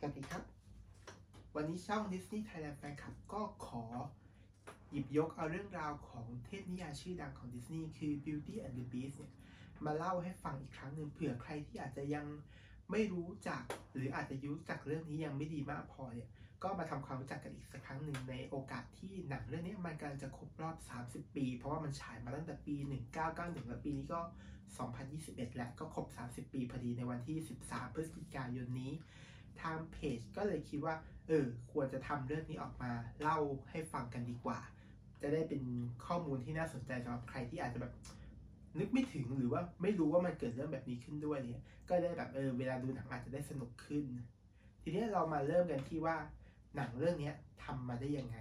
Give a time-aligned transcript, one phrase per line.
[0.00, 0.42] สวัสดีครับ
[1.56, 3.84] วันนี้ช่อง Disney Thailand Fan Club ก็ขอ
[4.90, 9.32] หยิบยกเอาเรื่องราวของเทพนิยายชื่อดังของดิสนีย์คือ Beauty and the Beast เนี่ย
[9.84, 12.26] มาเล่าให้ฟังอีกครั้งหนึ่งเผื่อใครที่อาจจะยัง
[12.90, 13.62] ไม่รู้จัก
[13.94, 16.28] หรืออาจจะรู้จักเรื่องนี้ยังไม่ดีมากพอเนี่ย
[16.62, 20.76] ก็มาทำความรู้จักกันอีกสักครั้งหนึ่งในโอกาสที่หนังเรื่องนี้มันกำลังจะครบรอบ
[21.06, 22.76] 30 ปี เพราะว่ามันฉายมาตั้งแต่ปี
[23.22, 24.20] 1991 และปีนี้ก็
[24.88, 28.94] 2021 แล้วก็ครบ 30 ปีพอดีในวันที่ 13 พฤศจิกายนนี้
[29.62, 30.94] ทางเพจก็เลยคิดว่า
[31.28, 33.38] เออ ควรจะทำเรื่องนี้ออกมาเล่า
[33.70, 34.58] ให้ฟังกันดีกว่า
[35.22, 35.62] จะได้เป็น
[36.06, 37.92] ข้อมูลที่น่าสนใจสำหรับใครที่อาจจะแบบ
[38.78, 44.04] นึกไม่ถึงหรือว่าไม่รู้ว่ามันเกิดเรื่องแบบนี้ขึ้นด้วยเนี่ย ก็ได้แบบเออเวลาดูหนังอาจจะได้สนุกขึ้น
[44.82, 46.16] ทีนี้เรามาเริ่มกันที่ว่า
[46.76, 47.32] หนังเรื่องนี้
[47.64, 48.36] ทำมาได้ยังไง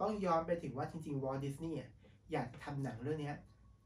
[0.00, 1.78] ต้องย้อนไปถึงว่าจริงๆวอลดิสนีย์
[2.32, 3.32] อยากทำหนังเรื่องนี้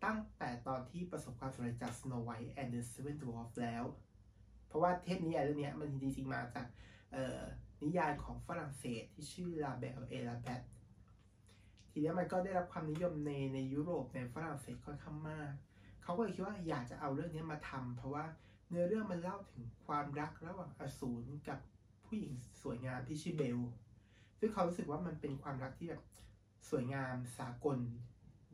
[0.05, 3.85] ตั้งแต่ตอนที่ประสบความสำเร็จจาก Snow White and the Seven Dwarfs แล้ว
[4.75, 6.67] ราะว่าเทพนิยายเรื่องนี้มันจริงๆมาจาก
[7.83, 10.67] นิยายของฝรั่งเศสที่ชื่อ La Belle et la Bête
[11.91, 15.51] ทีนี้มันก็ได้รับความนิยมในในยุโรปในฝรั่งเศสค่อนข้างมาก
[16.03, 18.25] เขาก็เลยคิดว่าอยากจะเอาเรื่องนี้มาทำเพราะว่า
[18.69, 21.59] เนื้อเรื่องมันเล่าถึงความรักระหว่างอสูรกับ
[22.07, 22.33] ผู้หญิง
[22.63, 23.59] สวยงามที่ชื่อเบล
[24.39, 26.03] ซึ่งเขารู้สึกว่ามันเป็นความรักที่แบบ
[26.71, 27.79] สวยงามสากล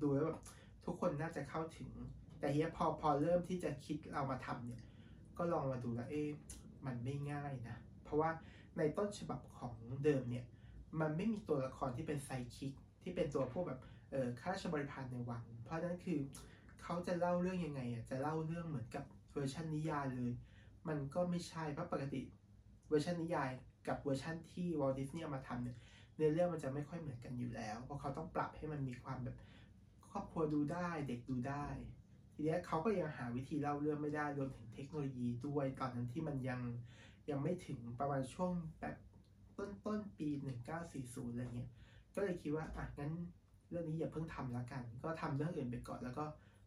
[0.02, 0.40] ดูแล้วแบบ
[0.84, 1.90] ทุกคนน่าจะเข้าถึง
[2.38, 4.82] แต่เฮียพอพอเริ่มที่จะคิดเอามาทำเนี่ย
[5.38, 6.28] ก็ลองมาดูแล้วเอ๊ะ
[6.86, 8.30] มันไม่ง่ายนะ เพราะว่า
[8.78, 10.44] ในต้นฉบับของเดิมเนี่ย
[11.00, 12.72] มันไม่มีตัวละครที่เป็น sidekick
[13.02, 16.18] ที่เป็นตัวพวกแบบเออข้าราชบริพารในวัง เพราะฉะนั้นคือ
[16.82, 20.32] เขาจะเล่าเรื่องยังไงอะจะเล่าเรื่องเหมือนกับเวอร์ชันนิยายเลย
[20.88, 22.22] มันก็ไม่ใช่เพราะปกติ
[22.88, 23.50] เวอร์ชันนิยาย
[23.88, 25.76] กับเวอร์ชันที่วอลดิสนีย์เอามาทำเนี่ย
[26.16, 29.36] เนื้อเรื่องมันจะไม่ค่อยเหมือนกันอยู่แล้ว เพราะเขาต้องปรับให้มันมีความแบบ
[30.10, 31.66] ครอบครัวดูได้เด็กดูได้
[32.40, 36.60] ทีนี้เขาก็ยังหาวิธีเล่าเรื่องไม่ได้รวมถึงเทคโนโลยีด้วยตอนนั้นที่มันยัง
[37.30, 38.96] ยังไม่ถึงประมาณช่วงแบบ
[39.56, 40.28] ต้นต้นปี
[40.80, 41.70] 1940อะไรเงี้ย
[42.14, 43.12] ก็เลยคิดว่าอะงั้น
[43.70, 46.24] เรื่องนี้อย่าเพิ่งทำแล้วกัน ก็ทำเรื่องอื่นไปก่อนแล้วก็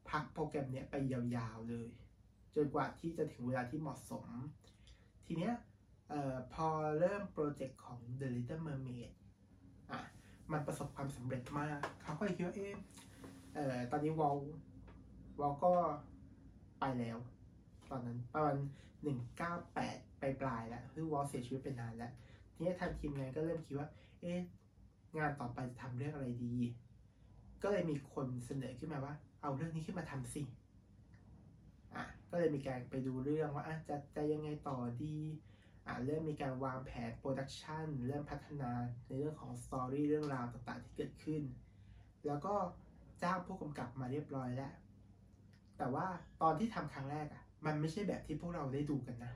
[0.09, 1.87] พักโปรแกรมเนี้ยไปยาวๆเลย
[2.55, 4.27] จนกว่าที่จะถึงเวลาที่เหมาะสม
[5.25, 5.53] ทีเนี้ย
[6.09, 6.67] เอ่อพอ
[6.99, 9.11] เริ่มโปรเจกต์ของ The Little Mermaid
[9.91, 10.01] อะ
[10.51, 12.73] มันประสบความสำเร็จมาก เขาก็เลยคิดว่าเอ๊ะ
[13.55, 14.37] เอ่อตอนนี้วอล
[15.39, 15.73] วอลก็
[16.79, 17.17] ไปแล้ว
[17.89, 18.57] ตอนนั้นประมาณ
[19.03, 22.11] หนึ่งเก้าแปดปลายปลายแล้วคือวอลเสียชีวิตไปนานแล้ว
[22.53, 23.89] ทีนี้ทางทีมงานก็เริ่มคิดว่า
[24.21, 24.39] เอ๊ะ
[25.17, 26.55] งานต่อไปจะทำเรื่องอะไรดี
[27.63, 30.43] ก็เลยมีคนเสนอขึ้นมาว่า เอาเรื่องนี้ขึ้นมาทำสิ
[31.95, 35.17] อะก็เลยมีการไปดูเรื่องว่าอะจะจะยังไงต่อดี
[35.87, 38.71] อะเริ่มมีการวางแผน production เริ่มพัฒนา
[39.07, 41.43] ในเรื่องของ story เรื่องราวต่างๆที่เกิดขึ้น
[42.27, 42.53] แล้วก็
[43.23, 44.73] จ้างผู้กำกับมาเรียบร้อยแล้ว
[45.77, 46.05] แต่ว่า
[46.41, 49.33] ตอนที่ทำครั้งแรกอะ มันไม่ใช่แบบที่พวกเราได้ดูกันนะ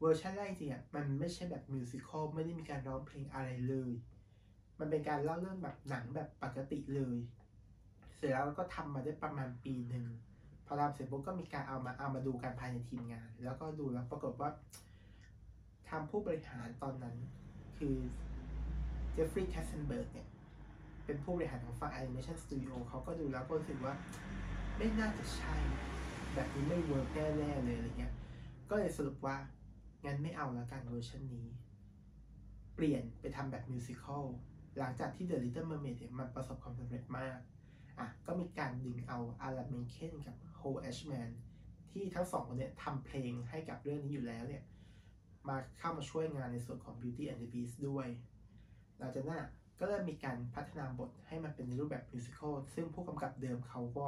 [0.00, 3.90] เวอร์ชันแรกจริงอะมันไม่ใช่แบบ musical ไม่ได้มีการร้องเพลงอะไรเลย
[4.78, 7.16] มันเป็นการเล่าเรื่องแบบหนังแบบปกติเลย
[8.16, 10.06] เสร็จแล้วก็ทำมาได้ประมาณปีหนึ่ง
[10.66, 14.50] พอทำเสร็จปุ๊บก็มีการเอามาเอามาดูกันภายในทีมงาน แล้วก็ดูแล้วปรากฏว่า
[15.88, 17.16] ทางผู้บริหารตอนนั้น
[17.78, 17.96] คือ
[19.12, 20.28] เจฟฟรีย์แคตเซนเบิร์กเนี่ย
[21.06, 23.94] เป็นผู้บริหารของฝั่ง Animation Studio เขาก็ดูแล้วก็รู้สึกว่า
[24.76, 25.54] ไม่น่าจะใช่
[26.34, 28.14] แบบนี้ไม่ work แน่ๆเลยอะไรเงี้ย
[28.70, 29.36] ก็เลยสรุปว่า
[30.04, 31.46] งั้นไม่เอาแล้วกันเวอร์ชันนี้
[32.74, 34.24] เปลี่ยนไปทำแบบ musical
[34.78, 37.38] หลังจากที่ The Little Mermaid เนี่ยมันประสบความสำเร็จมาก
[37.98, 41.30] อะ ก็มีการดึงเอาอลันเมนเคนกับโฮแอชแมน
[41.90, 44.62] ที่ทั้งสองคนเนี่ยทำเพลงให้กับเรื่องนี้อยู่แล้วเนี่ย
[45.48, 48.08] มาเข้ามาช่วยงานในส่วนของ Beauty and the Beast ด้วย
[48.98, 49.44] หลังจากนั้น
[49.78, 54.06] ก็เริ่มมีการพัฒนาบทให้มันเป็นในรูปแบบ musical ซึ่งผู้กำกับเดิมเขาก็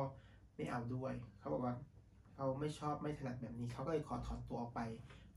[0.57, 1.75] ไม่เอาด้วย เขาบอกว่า
[2.35, 4.81] เขาไม่ชอบไม่ถนัดแบบนี้ เขาก็เลยขอถอนตัวออกไป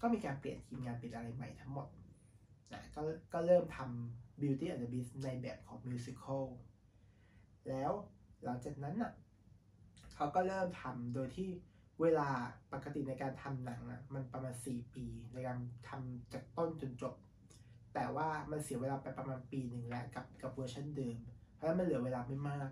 [0.02, 1.88] ก็มีการเปลี่ยนทีมงานเป็นอะไรใหม่ทั้งหมด
[2.74, 3.02] นะก็
[3.34, 6.46] ก็เริ่มทำ Beauty and the Beast ในแบบของ musical
[7.69, 7.91] แล้ว
[8.44, 9.13] หลังจากนั้นน่ะ
[10.16, 11.50] เขาก็เริ่มทำโดยที่
[12.01, 12.30] เวลา
[12.74, 15.59] ปกติในการทำหนังอะมันประมาณ 4 ปีในการ
[15.90, 17.16] ทำจากต้นจนจบ
[17.94, 21.18] แต่ว่ามันเสียเวลาไปประมาณปีหนึ่งแล้วกับกับเวอร์ชันเดิม
[21.56, 22.69] เพราะฉะนั้นมันเหลือเวลาไม่มาก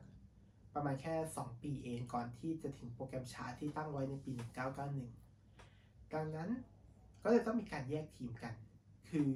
[0.78, 4.32] ประมาณแค่ 2 ปีเองก่อนที่จะถึงโปรแกรมฉายที่ตั้งไว้ในปี
[5.08, 6.50] 1991 ดังนั้น
[7.24, 8.54] ก็เลยต้องมีการแยกทีมกัน
[9.10, 9.28] คือ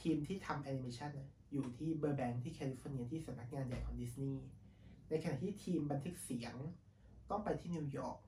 [0.00, 1.10] ทีมที่ทำแอนิเมชัน
[1.52, 4.44] อยู่ที่เบอร์แบงค์ที่แคลิฟอร์เนียที่สำนักงานใหญ่ของดิสนีย์
[5.08, 6.54] ในขณะที่ทีมบันทึกเสียง
[7.30, 8.18] ต้องไปที่นิวยอร์ก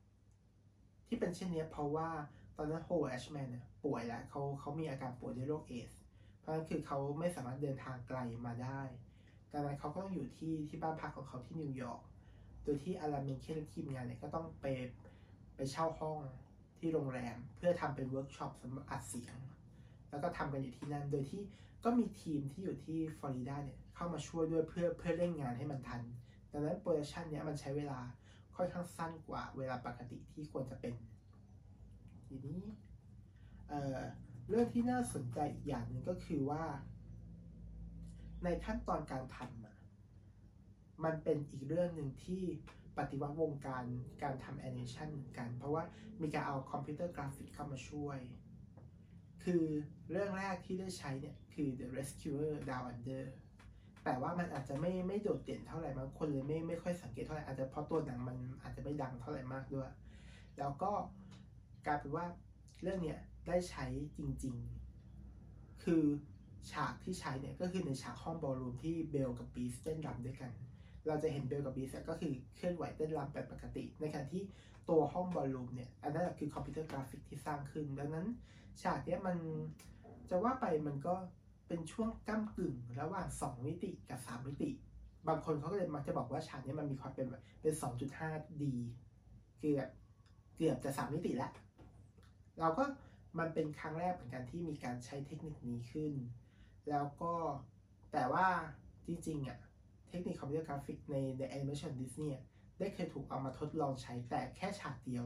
[1.07, 2.09] ที่เป็นเช่นนี้เพราะว่า
[2.57, 3.49] ตอนนั้นโฮแอชแมน
[3.85, 5.91] ป่วยแล้วเขาเขามีอาการป่วยด้วยโรคเอดส์
[6.41, 8.81] เพราะฉะนั้นคือเขาไม่สามารถเดินทางไกลมาได้
[9.53, 12.01] ดังนั้นเขาก็ต้องอยู่ที่ที่บ้านพักของเขาที่นิวยอร์ก
[12.63, 14.67] โดยที่อลัน เมนเคนทีมงานเนี่ยก็ต้องไป
[15.57, 16.19] ไปเช่าห้อง
[16.79, 19.37] ที่โรงแรม เพื่อทำเป็นเวิร์กช็อปสำหรับอัดเสียง
[20.11, 21.43] แล้วก็ทำกันอยู่ที่นั่น โดยที่
[21.85, 26.03] ก็มีทีมที่อยู่ที่ฟลอริดาเนี่ยเข้ามาช่วยด้วยเพื่อเพื่อเร่งงานให้มันทัน
[26.53, 27.99] ดังนั้น production เนี้ยมันใช้เวลา
[28.57, 30.95] ค่อนข้างสั้นกว่าเวลาปกติที่ควรจะเป็น
[32.27, 32.61] ทีนี้
[33.69, 36.65] เรื่องที่น่าสนใจอีกอย่างหนึ่งก็คือว่า
[38.45, 39.70] ในขั้นตอนการทำ
[41.05, 42.43] มันเป็นอีกเรื่องหนึ่งที่
[42.99, 43.85] ปฏิวัติวงการ
[44.23, 45.83] การทำแอนิเมชันเหมือนกัน เพราะว่า
[46.23, 48.19] มีการเอาคอมพิวเตอร์กราฟิกเข้ามาช่วย
[49.45, 49.65] คือ
[50.11, 53.25] เรื่องแรกที่ได้ใช้เนี่ย คือ The Rescuers Down Under
[54.05, 59.91] แต่ว่ามันอาจจะไม่ไม่โดดเด่นเท่าไหร่บางคนเลยไม่ไม่ค่อยสังเกตเท่าไหร่อาจจะเพราะตัวหนังมันอาจจะไม่ดังเท่าไหร่มากด้วย
[60.59, 60.91] แล้วก็
[61.87, 62.27] กลายเป็นว่า
[62.83, 63.87] เรื่องเนี้ยได้ใช้
[64.19, 64.57] จริง
[65.19, 66.05] ๆ คือ
[66.73, 70.53] ฉากที่ใช้เนี่ยก็คือในฉากห้อง ballroom ที่เบลกับ Beast เต้นรำด้วยกัน
[71.07, 74.43] เราจะเห็นเบลกับ Beast ก็คือเคลื่อนไหวเต้นรำแบบปกติ ในขณะที่
[74.89, 78.27] ตัวห้อง ballroom เนี่ย อันนั้นคือคอมพิวเตอร์กราฟิกที่สร้างขึ้น ดังนั้น
[78.83, 79.37] ฉากเนี้ยมัน
[80.31, 81.15] จะว่าไปมันก็
[81.69, 84.71] เป็นช่วงก้ำกึ่งระหว่าง 2 มิติกับ 3 มิติ
[85.29, 88.63] บางคนเขาก็เลยมักจะบอกว่าฉากนี้มันมีความเป็นแบบเป็น 2.5D
[89.61, 89.89] เกือบ
[90.57, 91.53] เกือบจะ3มิติแล้ว
[92.61, 92.85] เราก็
[93.39, 96.13] มันเป็นครั้งแรกเหมือนกันที่มีการใช้เทคนิคนี้ขึ้น
[96.91, 97.33] แล้วก็
[98.13, 98.47] แต่ว่า
[99.07, 99.59] จริงๆอะ
[100.11, 102.41] เทคนิคคอมพิวเตอร์กราฟิกในในแอนิเมชันดิสนีย์
[102.79, 105.25] ได้เคยถูกเอามาทดลองใช้แต่แค่ฉากเดียว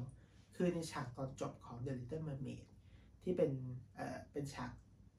[0.56, 2.60] คือในฉากตอนจบของ The Little Mermaid
[3.22, 3.50] ที่เป็น
[3.94, 4.70] เอ่อเป็นฉาก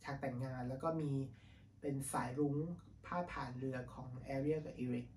[0.04, 1.12] ฉากแต่งงาน แล้วก็มี
[1.82, 2.56] เป็นสายรุ้ง
[3.06, 5.08] พาดผ่านเรือของแอเรียลกับอีริก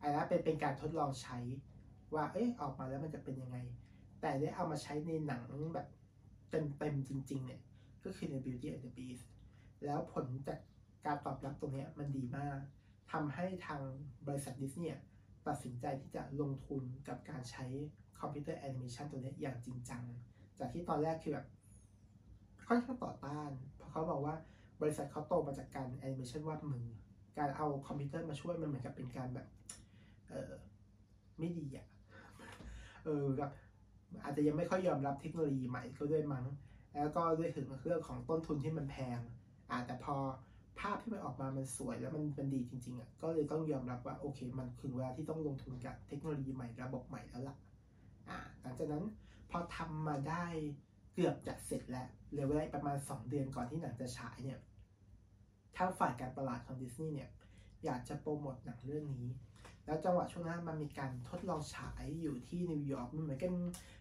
[0.00, 1.38] อันนั้นเป็นเป็นการทดลองใช้
[2.14, 3.58] ว่าเอ๊ะออกมาแล้วมันจะเป็นยังไง
[4.20, 5.44] แต่ได้เอามาใช้ในหนัง
[5.74, 5.88] แบบ
[6.50, 7.60] เต็มๆจริงๆเนี่ย
[8.04, 9.24] ก็คือใน Beauty and the Beast
[9.84, 10.58] แล้วผลจาก
[11.06, 12.60] การตอบรับตรงนี้มันดีมาก
[13.12, 13.80] ทำให้ทาง
[14.26, 15.00] บริษัทดิสนีย์
[15.46, 17.64] ตัดสินใจที่จะลงทุนกับการใช้
[18.20, 20.02] คอมพิวเตอร์แอนิเมชันตัวนี้อย่างจริงจัง
[20.58, 21.46] จากที่ตอนแรกคือแบบ
[22.68, 24.34] ค่อนข้างต่อต้าน เพราะเขาบอกว่า
[24.82, 26.86] บริษัทเขาโตมาจากการแอนิเมชันวาดมือ
[27.38, 29.46] การเอาคอมพิวเตอร์มาช่วยมันเหมือนกับเป็นการแบบ
[30.28, 30.52] เออ
[31.38, 31.86] ไม่ดีอะ
[33.04, 33.50] เออแบบ
[34.24, 36.46] อาจจะยังไม่ค่อยยอมรับเทคโนโลยีใหม่ก็ด้วยมั้ง
[36.94, 39.18] แล้วก็ด้วยถึงเรื่องของต้นทุนที่มันแพง
[39.70, 40.16] อาแต่พอ
[40.80, 47.56] ภาพที่มันออกมามันสวยแล้วมันมันดีจริงๆอะก็เลยต้องยอมรับว่าโอเค มันถึงเวลาที่ต้องลงทุนกับเทคโนโลยีใหม่ระบบใหม่แล้วล่ะ
[48.28, 49.04] อ่าหลังจากนั้น
[49.50, 50.44] พอทำมาได้
[51.14, 54.58] เกือบจะเสร็จแล้วเหลือเวลาประมาณ 2 เดือนก่อนที่หนังจะฉายเนี่ย
[55.76, 57.30] ทางฝ่ายการตลาดของดิสนีย์เนี่ย
[57.84, 59.28] อยากจะโปรโมทหนังเรื่องนี้
[59.86, 63.54] แล้วจังหวะช่วงนั้นมันมีการทดลองฉายอยู่ที่นิวยอร์กมันเหมือนกับ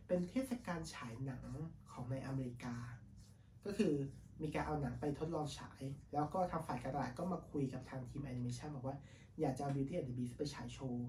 [0.07, 1.45] เป็นเทศกาลฉายหนัง
[1.91, 2.75] ของในอเมริกา
[3.65, 3.93] ก็คือ
[4.41, 5.81] มีการเอาหนังไปทดลองฉาย
[6.13, 8.97] แล้วก็ทางฝ่ายการตลาดก็มาคุยกับทางทีมแอนิเมชันบอกว่า
[9.39, 11.07] อยากจะเอา Beauty and the Beast ไปฉายโชว์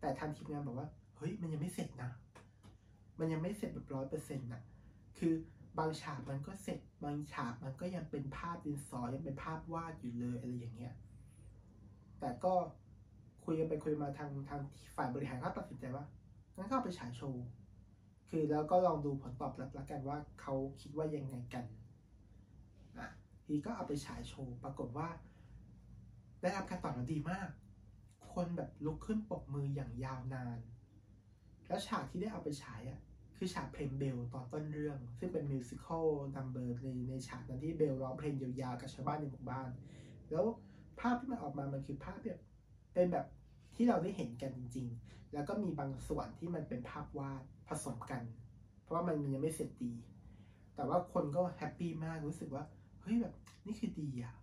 [0.00, 2.10] แต่ทางทีมงานบอกว่า เฮ้ย มันยังไม่เสร็จนะ
[3.18, 4.62] มันยังไม่เสร็จแบบร้อยเปอร์เซ็นต์นะ
[5.18, 5.34] คือ
[5.78, 10.94] บางฉากมันก็เสร็จ บางฉากมันก็ยังเป็นภาพดินสอยังเป็นภาพวาดอยู่เลยอะไรอย่างเงี้ย
[12.20, 12.54] แต่ก็
[13.44, 14.60] คุยกันไปคุยมาทางทาง
[14.96, 16.04] ฝ่ายบริหารก็ตัดสินใจว่า
[16.56, 17.44] งั้นก็ไปฉายโชว์
[18.30, 25.08] คือแล้วก็ลองดูผลตอบรับแล้วกันว่าเขาคิดว่ายังไงกันีก็เอาไปฉายโชว์ ปรากฏว่า
[26.40, 27.48] ได้รับการตอบรับดีมาก
[28.32, 30.58] คนแบบลุกขึ้นปกมืออย่างยาวนาน
[31.68, 33.00] แล้วฉากที่ได้เอาไปฉายอะ
[33.36, 39.68] คือฉากเพลงเบลตอนต้นเรื่อง ซึ่งเป็นมิวสิควลนัมเบอร์ในในฉากนั้นที่เบลร้องเพลงยาวๆกับชาวบ้านในหมู่บ้าน
[40.30, 40.44] แล้ว
[41.00, 42.40] ภาพที่มันออกมามันคือภาพแบบ
[42.94, 43.26] เป็นแบบ
[43.74, 48.22] ที่เราได้เห็นกันจริง ๆ แล้วก็มีบางส่วนที่มันเป็นภาพวาดผสมกัน
[48.82, 49.92] เพราะว่ามันยังไม่เสร็จดี
[50.74, 52.64] แต่ว่าคนก็แฮปปี้มากรู้สึกว่า
[53.02, 53.34] เฮ้ยแบบ
[53.66, 54.34] นี่คือดีอะ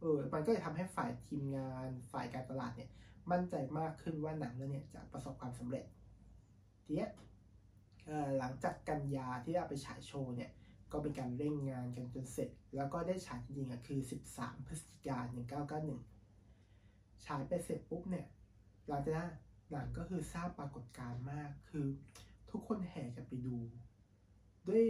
[0.00, 2.90] เออมันก็จะทำให้ฝ่ายทีมงานฝ่ายการตลาดเนี่ย
[3.30, 5.84] มั่นใจมากขึ้นว่าหนังเรื่องนี้จะประสบความสำเร็จ
[6.84, 7.08] ทีนี้
[8.38, 10.50] หลังจากกันยาที่เอาไปฉายโชว์เนี่ย
[10.92, 14.00] ก็เป็นการเร่งงานกันจนเสร็จ แล้วก็ได้ฉายจริงๆอะคือ
[14.32, 15.26] 13 พฤศจิกายน
[16.28, 18.26] 1991 ฉายไปเสร็จปุ๊บเนี่ย
[18.88, 19.30] หลังจากนั้น
[19.70, 21.86] หนังก็คือสร้างปรากฏการณ์มากคือ
[22.50, 23.56] ทุกคนแห่กันไปดู
[24.68, 24.84] ด้วย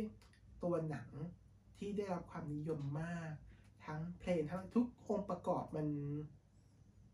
[0.62, 1.10] ตัวหนัง
[1.80, 3.32] ที่ได้รับความนิยมมาก
[3.86, 5.86] ทั้งเพลงทั้งทุกองค์ประกอบมัน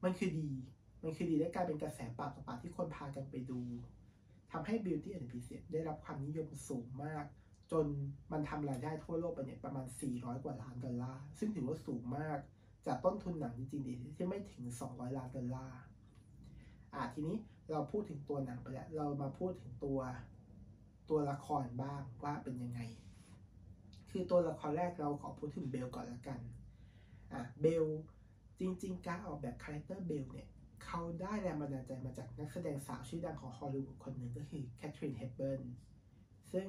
[0.05, 0.51] มันคือดี
[1.03, 3.61] มันคือดีและกลายเป็นกระแสปากต่อปากที่คนพากันไปดู
[4.53, 7.25] ทำให้ Beauty and the Beast ได้รับความนิยมสูงมาก
[7.73, 7.87] จน
[8.33, 12.39] มันทำรายได้ทั่วโลกไปเนี่ยประมาณ 400 กว่าล้านดอลลาร์ ซึ่งถือว่าสูงมาก
[12.87, 15.83] จากต้นทุนหนังจริงๆที่ไม่ถึง 200 ล้านดอลลาร์
[16.95, 17.37] อ่าทีนี้
[17.71, 20.01] เราพูดถึงตัวหนังไปแล้ว เรามาพูดถึงตัว
[21.11, 22.81] ตัวละครบ้างว่าเป็นยังไง
[24.11, 26.41] คือตัวละครแรกเราขอพูดถึงเบลก่อนละกัน
[27.33, 27.85] อะเบล
[28.61, 30.49] จริง ๆ การออกแบบคาแรคเตอร์เบลเนี่ย
[30.85, 35.63] เขาได้แรงบันดาลใจมาจากนักแสดงสาวชื่อดังของฮอลลีวูดคนหนึ่งก็คือ Katharine Hepburn
[36.53, 36.67] ซึ่ง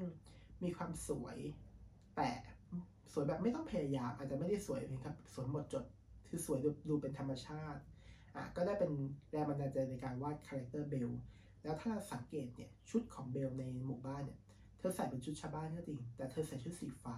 [0.63, 1.37] มีความสวย
[2.15, 2.29] แต่
[3.13, 5.85] สวยแบบไม่ต้องพยายามอาจจะไม่ได้สวยเพียงครับสวยหมดจด
[6.27, 7.81] คือสวยดูดูเป็นธรรมชาติ
[8.35, 8.91] อะก็ได้เป็น
[9.31, 11.09] แรงบันดาลใจในการวาดคาแรคเตอร์เบล
[11.63, 14.39] แล้วถ้าเราสังเกตเนี่ยชุดของเบลในหมู่บ้านเนี่ย
[14.77, 17.17] เธอใส่เป็นชุดชาวบ้านก็จริง แต่เธอใส่ชุดสีฟ้า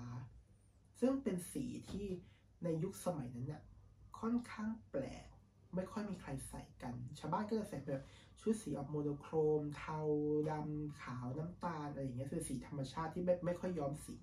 [1.00, 2.08] ซึ่งเป็นสีที่
[2.64, 3.62] ในยุคสมัยนั้นเนี่ย
[4.20, 5.26] ค่อนข้างแปลก
[5.76, 8.04] ไม่ค่อยมีใครใส่กัน ชาวบ้านก็จะใส่แบบ
[8.42, 10.00] ชุดสีออก monochrome เทา
[10.50, 14.18] ดำขาวน้ำตาลอะไรอย่างเงี้ยคือสีธรรมชาติที่ไม่ไม่ค่อยย้อมสี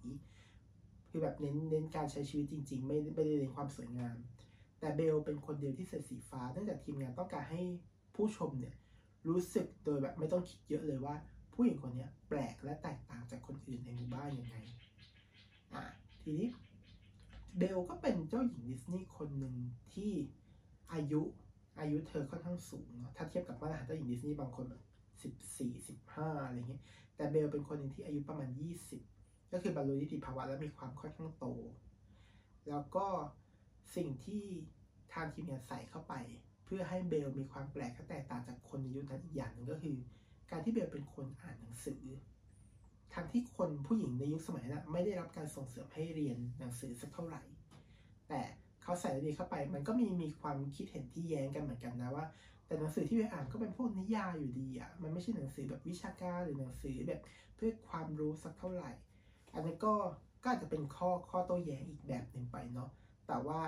[1.08, 4.16] คือแบบเน้นเน้นการใช้ชีวิตจริง ๆ ไม่ไม่ได้เน้นความสวยงาม
[4.80, 7.62] แต่เบลเป็นคนเดียวที่ใส่สีฟ้าเนื่องจากทีมงานต้องการให้
[8.14, 8.74] ผู้ชมเนี่ย
[9.28, 11.14] รู้สึกโดยแบบไม่ต้องคิดเยอะเลยว่า
[11.56, 14.56] ผู้หญิงคนนี้แปลกและแตกต่างจากคนอื่นในหมู่บ้านยังไง
[15.74, 15.84] อะ
[16.22, 16.48] ทีนี้
[17.58, 19.54] เบลก็เป็นเจ้าหญิงดิสนีย์คนหนึ่ง
[19.92, 20.12] ที่
[20.92, 21.22] อายุ
[21.80, 24.82] อายุเธอค่อนข้างสูงเนาะถ้าเทียบกับมาตรฐานเจ้าหญิงดิสนีย์บางคนแบบ
[25.22, 26.82] สิบสี่สิบห้าอะไรเงี้ย
[27.16, 29.02] แต่เบลเป็นคนหนึ่งที่อายุประมาณยี่สิบ
[29.52, 31.46] ก็คือบรรลุนิติภาวะและมีความค่อนข้างโต
[32.68, 33.06] แล้วก็
[33.96, 34.44] สิ่งที่
[35.14, 36.14] ทางทีมงานใส่เข้าไป
[36.64, 39.96] เพื่อให้เบลมีความแปลกและแตกต่างจากคนในยุคนั้นอีกอย่างหนึ่งก็คือ
[40.50, 42.02] การที่เบลเป็นคนอ่านหนังสือ
[43.14, 47.42] ทั้งที่คนผู้หญิงในยุคสมัยนั้นไม่ได้รับการส่งเสริมให้เรียนหนังสือสักเท่าไหร่
[48.28, 48.40] แต่
[48.82, 52.26] เขาใส่ดีเข้าไป มันก็มีมีความคิดเห็นที่แย้งกันเหมือนกันนะว่า
[52.66, 57.20] แต่หนังสือที่ไปอ่านก็เป็นพวกนิยายอยู่ดีอะมันไม่ใช่หนังสือแบบวิชาการหรือหนังสือแบบ
[57.56, 58.90] เพื่อความรู้สักเท่าไหร่
[59.54, 59.94] อันนี้ก็
[60.42, 62.90] ก็อาจจะเป็นข้อข้อโต้แย้งอีกแบบหนึ่งไปเนาะ
[63.28, 63.60] แต่ว่า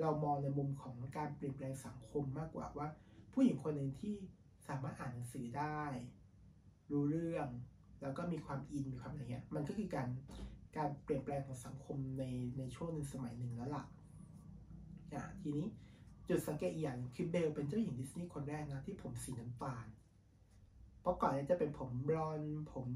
[0.00, 2.88] เรามองในมุมของการเปลี่ยนแปลงสังคมมากกว่าว่า
[3.32, 4.14] ผู้หญิงคนหนึ่งที่
[4.68, 5.82] สามารถอ่านหนังสือได้
[6.92, 7.48] รู้เรื่อง
[8.02, 10.08] แล้วก็มีความอินมีความอะไรเงี้ยมันก็คือการ
[10.76, 12.24] การเปลี่ยนแปลงของสังคมใน
[12.58, 13.84] ในช่วงหนึ่งสมัยหนึ่งแล้วล่ะ
[15.12, 15.66] อะทีนี้
[16.28, 19.86] จุดสังเกตอีกอย่างคือเบลเป็นเจ้าหญิงดิสนีย์คนแรกนะที่ผมสีน้ำตาล
[21.00, 22.86] เพราะก่อนนี้จะเป็นผมบลอนด์ผม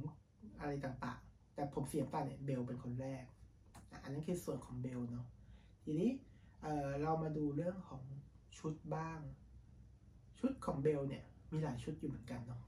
[0.61, 3.25] อะไรต่างๆ แต่ผมสีน้ำตาลเนี่ยเบลเป็นคนแรก
[4.03, 5.27] อันนั้นคือส่วนของเบลเนาะ
[5.85, 6.11] ทีนี้
[6.63, 8.03] เเรามาดูเรื่องของ
[8.59, 9.21] ชุดบ้าง
[10.39, 12.61] ชุดของเบลเนี่ยมีหลายชุดอยู่เหมือนกันเนาะ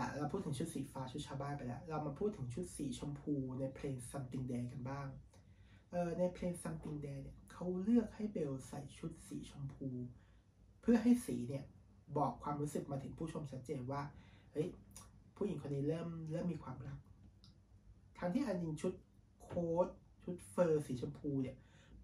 [0.00, 5.08] ะเราพูดถึงชุดสีฟ้าชุดชาวบ้านไปแล้ว เรามาพูดถึงชุดสีชมพูในเพลง Something Day กันบ้าง
[6.18, 9.88] ในเพลง Something Day เนี่ยเขาเลือกให้เบลใส่ชุดสีชมพู
[10.80, 11.64] เพื่อให้สีเนี่ย
[12.18, 14.02] บอกความรู้สึกมาถึงผู้ชมชัดเจนว่า
[14.52, 14.68] เฮ้ย
[15.36, 16.98] ผู้หญิงคนนี้เริ่มเริ่มมีความรัก
[18.18, 18.92] ทั้งที่อันจริงชุด
[19.42, 19.88] โค้ท
[20.24, 21.56] ชุดเฟอร์สีชมพูเนี่ย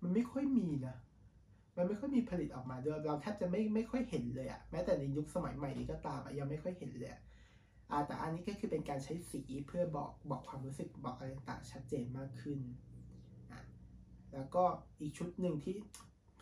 [0.03, 0.97] มันไม่ค่อยมีนะ
[1.77, 7.21] มันไม่ค่อยมีผลิตออกมาด้วยเราแทบจะไม่ไม่ค่อยเห็นเลยอะแม้แต่ในยุคสมัยใหม่นี้ก็ตามอะยังไม่ค่อยเห็นเลยอะ
[8.07, 12.59] แต่อันนี้ก็คือเป็นการใช้สีเพื่อบอกบอกความรู้สึกบอกอะไรต่างชัดเจนมากขึ้น
[14.33, 14.65] แล้วก็
[15.01, 15.75] อีกชุดหนึ่งที่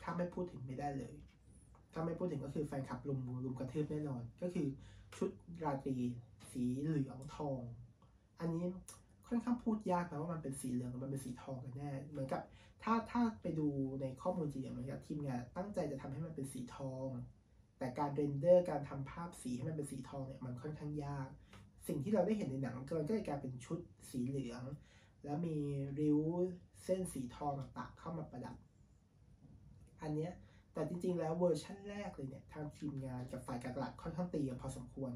[0.02, 1.14] ถ้าไม่พูดถึงไม่ได้เลย
[1.92, 4.66] ถ้าไม่พูดถึงก็คือแฟนคลับลุมลุมกระทืบแน่นอน ก็คือ
[5.16, 5.30] ชุด
[5.64, 5.96] ราตรี
[6.50, 7.60] สีเหลืองทอง
[8.40, 8.66] อันนี้
[9.26, 12.42] ค่อนข้างพูดยากนะว่ามันเป็นสีเหลืองหรือมันเป็นสีทองกันแน่ เหมือนกับ
[12.82, 13.68] ถ้าถ้าไปดู
[14.00, 17.08] ในข้อมูลจริงเหมือนกับทีมงานตั้งใจจะทำให้มันเป็นสีทอง
[17.82, 21.28] แต่การ render การทำภาพสีให้มันเป็นสีทองเนี่ยมันค่อนข้างยาก
[21.86, 23.78] สิ่งที่เราได้เห็นในหนังก็ก็เลยกลายเป็นชุด
[24.10, 24.62] สีเหลือง
[25.24, 25.56] แล้วมี
[26.00, 26.20] ริ้ว
[26.84, 28.56] เส้นสีทองต่างๆเข้ามาประดับ
[30.02, 30.32] อันเนี้ย
[30.72, 35.12] แต่จริงๆ แล้วเวอร์ชั่นแรกเลยเนี่ยทางทีมงานกับฝ่ายการตลาดค่อนข้างตีกันพอสมควร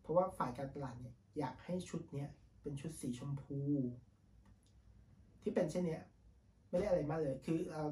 [0.00, 2.28] เพราะว่าฝ่ายการตลาดเนี่ยอยากให้ชุดเนี้ย
[2.62, 3.58] เป็นชุดสีชมพู
[5.42, 6.02] ที่เป็นเช่นเนี้ย
[6.68, 7.82] ไม่ได้อะไรมากเลย คือเรา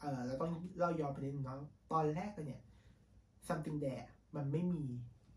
[0.00, 1.58] เออเราต้องเล่าย้อนไปนิดนึงเนาะ
[1.92, 2.62] ตอนแรกเลยเนี่ย
[3.48, 4.04] something there
[4.36, 4.84] มันไม่มี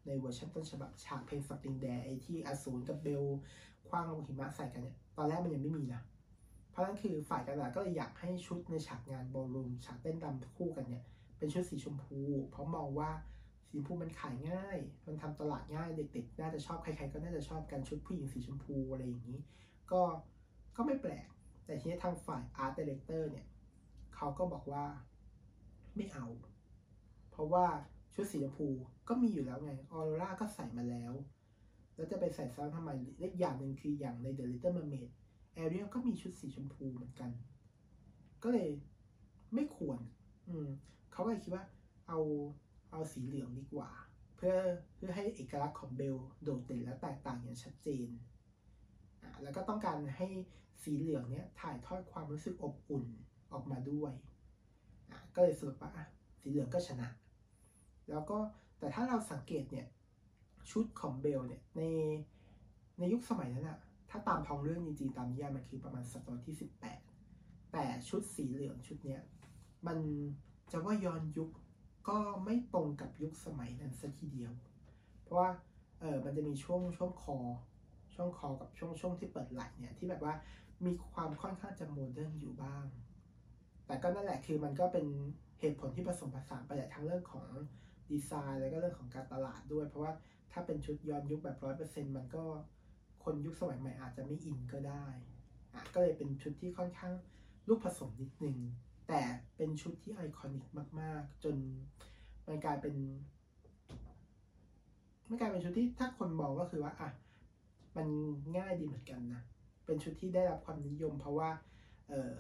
[0.06, 3.24] ในเวอร์ชันต้นฉบับฉากเพลง something there ไอที่อสูรกับเบล
[3.88, 6.02] คว้างลงหิมะใส่กันเนี่ยตอนแรกมันยังไม่มีนะ
[6.72, 11.04] เพราะนั้นคือฝ่ายการตลาดก็เลยอยากให้ชุดในฉากงานบอลลูมฉากเต้นรำคู่กันเนี่ย
[11.38, 12.20] เป็นชุดสีชมพู
[12.50, 13.12] เพราะมองว่า
[13.70, 19.40] สีชมพูมันขายง่าย มันทำตลาดง่ายเด็กๆ น่าจะชอบใครๆก็น่าจะชอบกันชุดผู้หญิงสีชมพูอะไรอย่างนี้
[19.92, 20.02] ก็
[20.76, 21.28] ก็ไม่แปลก
[21.66, 23.48] แต่ทีนี้ทางฝ่าย art director เนี่ย
[24.16, 24.86] เขาก็บอกว่า
[25.96, 26.26] ไม่เอา
[27.32, 27.66] เพราะว่า
[28.16, 28.68] ชุดสีชมพู
[29.08, 31.14] ก็มีอยู่แล้วไงออโรราก็ใส่มาแล้ว
[31.96, 35.10] แล้วจะไปใส่ซ้ำทำไมอีกอย่างหนึ่งคืออย่างใน The Little Mermaid
[35.54, 37.32] แอเรียลก็มีชุดสีชมพูเหมือนกัน
[38.44, 38.70] ก็เลย
[39.56, 40.00] ไม่ควร
[40.48, 40.68] อืม
[41.12, 41.66] เขาก็เลยคิดว่า
[42.08, 42.20] เอา
[42.92, 43.90] เอาสีเหลืองดีกว่า
[44.36, 44.56] เพื่อ
[44.96, 48.10] เพื่อให้เอกลักษณ์ของเบลโดดเด่นและแตกต่างอย่างชัดเจน
[49.22, 50.28] อ่าแล้วก็ต้องการให้
[50.84, 53.06] สีเหลืองเนี้ยถ่ายทอดความรู้สึกอบอุ่น
[53.54, 54.14] ออกมาด้วย
[55.12, 55.94] อ่าก็เลยสรุปว่า
[56.42, 57.08] สีเหลืองก็ชนะ
[58.10, 58.38] แล้วก็
[58.80, 59.88] แต่ถ้าเราสังเกตเนี่ย
[60.72, 61.82] ชุดของเบลเนี่ยใน
[63.00, 66.56] ในยุคสมัยนั้นอะถ้าตามท้องเรื่องจริงๆตามนิยายมันคือประมาณศตวรรษที่
[67.14, 69.22] 18 แต่ชุดสีเหลืองชุดเนี้ย
[69.88, 69.98] มัน
[70.72, 71.50] จะว่าย้อนยุค
[72.08, 74.52] ก็ไม่ตรงกับยุคสมัยนั้นซะทีเดียว
[75.24, 75.50] เพราะว่า
[76.00, 77.38] เออมันจะมีช่วงช่วงคอ
[78.16, 80.34] ช่วงคอกับช่วงช่วงที่เปิดไหล่เนี่ยที่แบบว่า
[80.86, 82.86] มีความค่อนข้างจะโมเดิร์นอยู่บ้าง
[83.86, 85.06] แต่ก็นั่นแหละคือมันก็เป็น
[85.60, 87.46] เหตุผลที่ผสมผสานไปแหละทั้งเรื่องของ
[88.12, 90.14] ดีไซน์แล้วก็เรื่องของการตลาดด้วย เพราะว่า
[90.52, 92.44] ถ้าเป็นชุดย้อนยุคแบบร้อยเปอร์เซ็นต์มันก็
[93.24, 95.06] คนยุคสมัยใหม่อาจจะไม่อินก็ได้
[95.74, 97.14] อะก็เลยเป็นชุดที่ค่อนข้าง
[97.70, 98.58] ลูกผสมนิดนึง
[99.08, 99.22] แต่
[99.58, 100.66] เป็นชุดที่ไอคอนิก
[101.00, 101.56] มาก ๆ จน
[102.48, 102.96] มันกลายเป็น
[105.28, 107.10] มันกลายเป็นชุดที่ถ้าคนมองก็คือว่าอะ
[107.98, 108.08] มัน
[108.58, 109.42] ง่ายดีเหมือนกันนะ
[109.86, 111.50] เป็นชุดที่ได้รับความนิยมเพราะว่า
[112.10, 112.34] เออ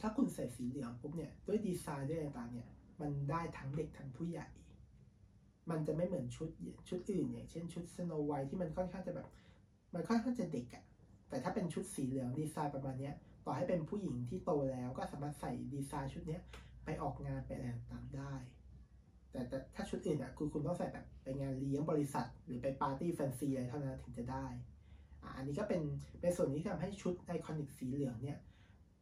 [0.00, 2.68] ถ้าคุณใส่สีเหลืองปุ๊บเนี่ย ด้วยดีไซน์ด้วยต่างๆเนี่ย
[3.00, 4.46] มันได้ทั้งเด็กทั้งผู้ใหญ่
[5.70, 6.48] มันจะไม่เหมือนชุด
[6.88, 9.28] ชุดอื่นอย่างเช่นชุดสโนไวท์ที่มันค่อนข้างจะแบบ
[9.94, 10.84] มันค่อนข้างจะเด็กอะ
[11.28, 13.10] แต่ถ้าเป็นชุดสีเหลืองดีไซน์ประมาณนี้
[13.44, 16.38] ต่อให้เป็นผู้หญิงที่โตแล้วก็สามารถใส่ดีไซน์ชุดนี้
[16.84, 18.32] ไปออกงานไปอะไรต่างได้
[19.30, 24.46] แต่แต่ถ้าชุดอื่นอะคือคุณต้องใส่แบบไปงานเลี้ยงบริษัท หรือไปปาร์ตี้แฟนซีอะไรเท่านั้นถึงจะได้
[25.36, 25.82] อันนี้ก็เป็น
[26.20, 28.38] เป็นส่วนที่ทำให้ชุด iconic สีเหลืองเนี่ย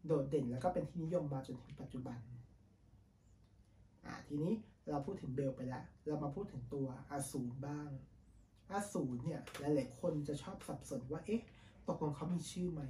[0.07, 2.19] โดดเด่นแล้วก็เป็นที่นิยมมาจนถึงปัจจุบัน
[4.07, 4.53] อ่าทีนี้
[4.89, 7.91] เราพูดถึงเบลไปแล้ว เรามาพูดถึงตัวอสูรบ้าง
[8.71, 11.43] อาสูรเนี่ยหลายๆคนจะชอบสับสนว่าเอ๊ะ
[11.89, 12.83] ตกลงเขามีชื่อไหม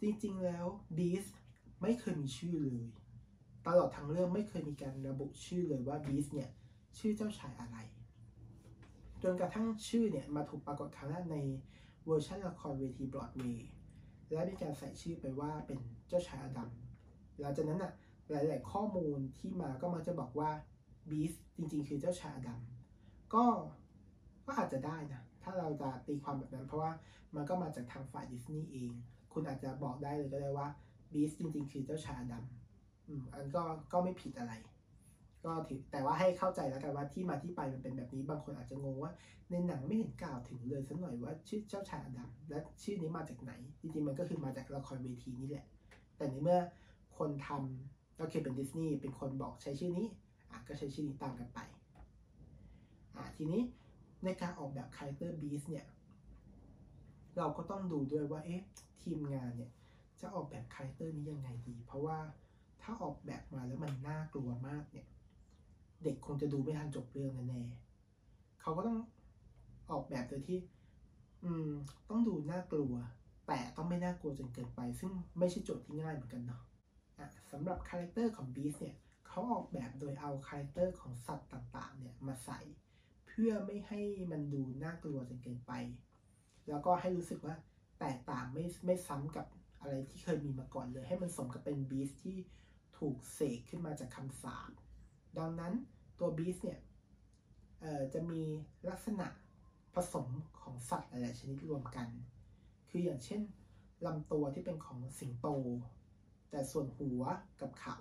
[0.00, 1.24] จริงๆแล้วบีส
[1.82, 2.84] ไม่เคยมีชื่อเลย
[3.66, 6.50] ตลอดทั้งเรื่องไม่เคยมีการระบุชื่อเลยว่าบีสเนี่ย
[6.98, 7.76] ชื่อเจ้าชายอะไร
[9.22, 11.36] จนกระทั่งชื่อเนี่ยมาถูกปรากฏครั้งแรกใน
[12.06, 13.68] เวอร์ชันละครเวทีบรอดเวย์
[14.32, 16.70] และมีการใส่ชื่อไปว่าเป็นเจ้าชายอดัม
[17.40, 17.92] หลังจากนั้นอะ
[18.30, 20.50] หลาย ๆ ข้อมูลที่มาก็มักจะบอกว่า
[21.10, 22.60] บีสจริง ๆ คือเจ้าชายดัม
[23.34, 23.44] ก็
[24.46, 26.92] ก็อาจจะได้นะ ถ้าเราจะตีความแบบนั้น เพราะว่า
[27.34, 28.90] มันก็มาจากทางฝ่ายดิสนีย์เอง
[29.32, 30.68] คุณอาจจะบอกได้เลยก็ได้ว่า
[31.12, 32.44] บีสจริง ๆ คือเจ้าชายดัม
[33.08, 34.52] อืมอันก็ก็ไม่ผิดอะไร
[35.44, 39.12] ก็ถือแต่ว่าให้เข้าใจแล้วกันว่าที่มาที่ไปมันเป็นแบบนี้บางคนอาจจะงงว่า
[39.50, 45.66] ในหนังไม่เห็นกล่าวถึงเลยสักหน่อยว่าชื่อเจ้าชายดัมและชื่อนี้มาจากไหน จริงๆมันก็คือมาจากละครเวทีนี่แหละ
[46.16, 46.58] แต่ในเมื่อ
[47.18, 47.89] คนทำ
[48.20, 50.08] ก็คือเป็นดิสนีย์เป็นคนบอกใช้ชื่อนี้
[50.50, 51.58] อะก็ใช้ชื่อนี้ตามกันไป
[53.16, 53.62] อะทีนี้
[54.24, 55.86] ในการออกแบบคาแรคเตอร์บีสเนี่ย
[57.38, 58.62] เราก็ต้องดูด้วยว่าเอ๊ะ
[59.02, 59.70] ทีมงานเนี่ย
[60.20, 62.18] จะออกแบบคาแรคเตอร์นี้ยังไงดี เพราะว่า
[62.82, 65.06] ถ้าออกแบบมาแล้วมันน่ากลัวมากเนี่ย
[66.02, 68.98] เด็กคงจะดูไม่ทันจบเรื่องแน่ๆเขาก็ต้อง
[69.90, 70.58] ออกแบบโดยที่
[71.44, 71.70] อืม
[72.10, 72.94] ต้องดูน่ากลัว
[73.46, 76.69] แต่ต้องไม่น่ากลัวจนเกินไป ซึ่งไม่ใช่โจทย์ที่ง่ายเหมือนกันเนาะ
[77.52, 78.96] สำหรับคาแรคเตอร์ของบีสเนี่ย
[79.28, 82.60] เขาออกแบบโดยเอาคาแรคเตอร์ของสัตว์ต่างๆเนี่ยมาใส่
[83.26, 84.00] เพื่อไม่ให้
[84.32, 85.72] มันดูน่ากลัวจนเกินไป
[86.68, 87.54] แล้วก็ให้รู้สึกว่า
[88.00, 89.46] แตกต่างไม่ไม่ซ้ำกับ
[89.80, 92.36] อะไรที่เคยมีมาก่อนเลย ให้มันสมกับเป็นบีสที่
[92.98, 94.70] ถูกเสกขึ้นมาจากคำสาป
[95.38, 95.72] ดังนั้น
[96.18, 96.80] ตัวบีสเนี่ย
[98.14, 98.42] จะมี
[98.88, 99.26] ลักษณะ
[99.94, 100.28] ผสม
[100.60, 102.08] ของสัตว์หลายๆชนิดรวมกัน
[102.88, 103.40] คืออย่างเช่น
[104.06, 105.48] ลำตัวที่เป็นของสิงโต
[106.50, 107.22] แต่ส่วนหัว
[107.60, 107.98] กับเขา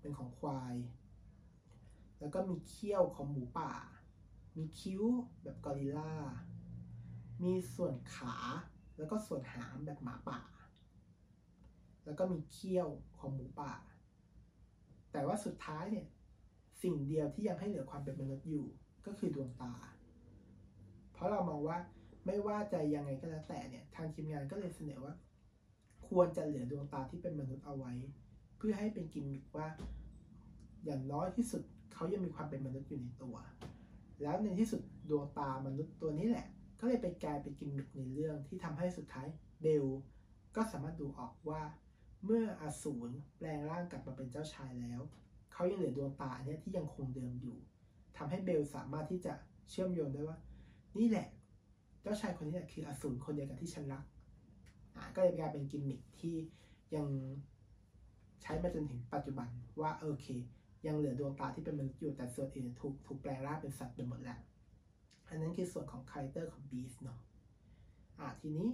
[0.00, 0.74] เป็นของควาย
[2.20, 3.72] แล้วก็มีเขี้ยวของหมูป่า
[4.56, 5.02] มีคิ้ว
[5.42, 6.14] แบบกอริลลา
[7.44, 8.36] มีส่วนขา
[8.98, 10.40] แล้วก็ส่วนหางแบบหมาป่า
[12.04, 13.74] แล้วก็มีเขี้ยวของหมูป่า
[15.12, 16.06] แต่ว่าสุดท้ายเนี่ย
[16.82, 18.66] สิ่งเดียวที่ยังให้เหลือความเป็นมนุษย์อยู่
[19.06, 19.74] ก็คือดวงตา
[21.12, 21.78] เพราะเรามองว่า
[22.26, 25.14] ไม่ว่าจะยังไงก็แล้วแต่เนี่ยทางทีมงานก็เลยเสนอว่า
[26.08, 27.92] ควรจะเหลือดวงตาที่เป็นมนุษย์เอาไว้
[28.56, 29.68] เพื่อให้เป็นกิมมิคว่า
[30.84, 31.62] อย่างน้อยที่สุด
[31.94, 33.36] เขายังมีความเป็นมนุษย์อยู่ในตัว
[34.22, 36.46] แล้วในที่สุดดวงตามนุษย์ตัวนี้แหละ
[36.80, 39.26] ก็เลยไปกลายเป็นกิมมิคในเรื่องที่ทำให้สุดท้าย
[39.62, 39.86] เบล
[40.56, 41.62] ก็สามารถดูออกว่า
[42.24, 45.00] เมื่ออสูรแปลงร่างกลับมาเป็นเจ้าชายแล้ว
[45.52, 47.56] เขายังเหลือดวงตาเนี่ยที่ยังคงเดิมอยู่
[48.16, 49.32] ทำให้เบลสามารถที่จะ
[49.70, 50.38] เชื่อมโยงได้ว่า
[50.98, 51.26] นี่แหละ
[52.02, 54.04] เจ้าชายคนนี้แหละคืออสูรคนเดียวกับที่ฉันรัก
[55.14, 56.36] ก็เลยกลายเป็นกิมมิคที่
[56.96, 57.06] ยัง
[58.42, 59.48] ใช้มาจนถึงปัจจุบัน
[59.80, 60.26] ว่าโอเค
[60.86, 64.38] ยังเหลือดวงตาที่เป็นมนุษย์อยู่แต่ส่วนอื่นถูกถูกแปลงร่างเป็นสัตว์ไปหมดแล้ว
[65.28, 67.18] อันนั้นคือส่วนของคาแรคเตอร์ของบีสเนาะ
[68.18, 68.66] อ่าทีนี้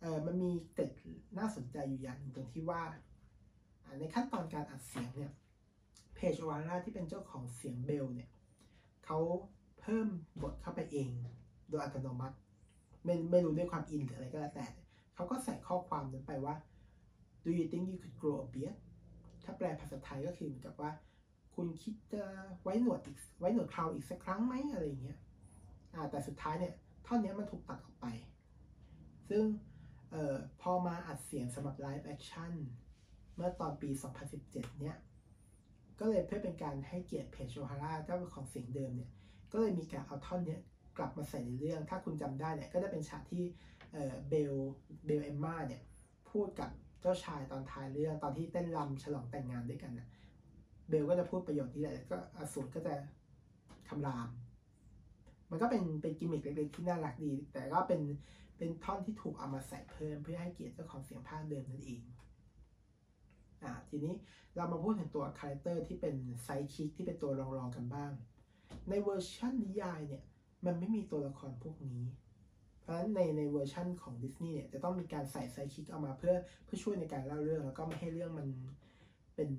[0.00, 0.92] เออมันมีเกร็ด
[1.38, 2.82] น่าสนใจอยู่อย่างหนึ่งตรงที่ว่า
[3.98, 5.32] ในขั้นตอนการอัดเสียงเนี่ย
[6.14, 8.28] เพจวาร่าที่เป็นเจ้าของเสียงเบลเนี่ย
[9.04, 9.18] เขา
[9.80, 10.06] เพิ่ม
[10.42, 11.08] บทเข้าไปเอง
[11.68, 12.36] โดยอัตโนมัติ
[13.04, 14.66] ไม่ไม่รู้ด้วยความอินหรืออะไรก็แล้วแต่
[15.18, 16.54] เขาก็ใส่ข้อความนั้นไปว่า
[17.44, 18.76] do you think you could grow a beard
[19.44, 20.90] ถ้าแปลภาษาไทยก็คือเหมือนกับว่า
[21.54, 22.22] คุณคิดจะ
[22.62, 25.18] ไว้หนวดอีกไว้หนวดคราวอีกสักครั้งไหมอะไรอย่างเงี้ย
[26.10, 26.72] แต่สุดท้ายเนี่ย
[27.06, 28.06] ท่อนนี้มันถูกตัดออกไป
[29.28, 32.52] ซึ่งเออพอมาอัดเสียงสำหรับ live action
[33.34, 33.90] เมื่อตอนปี
[34.34, 34.96] 2017 เนี่ย
[36.00, 39.10] ก็เลยเพื่อเป็นการให้เกียรติ Paige O'Hara เจ้าของเสียงเดิมเนี่ย
[39.52, 40.60] ก็เลยมีการเอาท่อนเนี้ย
[40.98, 43.44] กลับมาใส่ในเรื่อง ถ้าคุณจำได้เนี่ย ก็จะเป็นฉากที่
[44.28, 44.54] เบล
[45.06, 45.82] เบลเอมมาเนี่ย
[46.30, 46.70] พูดกับ
[47.00, 50.08] เจ้าชายตอนท้ายเรื่องตอนที่เต้นรำฉลองแต่งงานด้วยกันนะ
[50.88, 52.94] เบลก็จะพูดประโยชน์นี้แหละก็อสูรก็จะ
[53.88, 54.28] คำราม
[55.50, 58.00] มันก็เป็นเป็นกิมมิคเล็กๆที่น่ารักดี แต่ก็เป็น
[58.58, 62.02] เป็นท่อนที่ถูกเอามาใส่เพิ่มเพื่อให้เกียรติเจ้าของเสียงภาคเดิมนั่นเอง
[63.62, 64.12] อ่าทีนี้
[64.56, 68.12] เรามาพูดถึงตัวคาแรคเตอร์ที่เป็น sidekick ที่เป็นตัวรองๆกันบ้าง
[68.88, 70.22] ในเวอร์ชันนิยายเนี่ย
[70.66, 72.02] มันไม่มีตัวละครพวกนี้
[72.88, 78.48] ราะฉะนั้นในในเวอร์ชั่นของดิสนีย์เนี่ยจะต้องมีการใส่ sidekick เอามาเพื่อเพื่อช่วยในการเล่าเรื่อง แล้วก็ไม่ให้เรื่องมัน
[79.34, 79.50] เป็น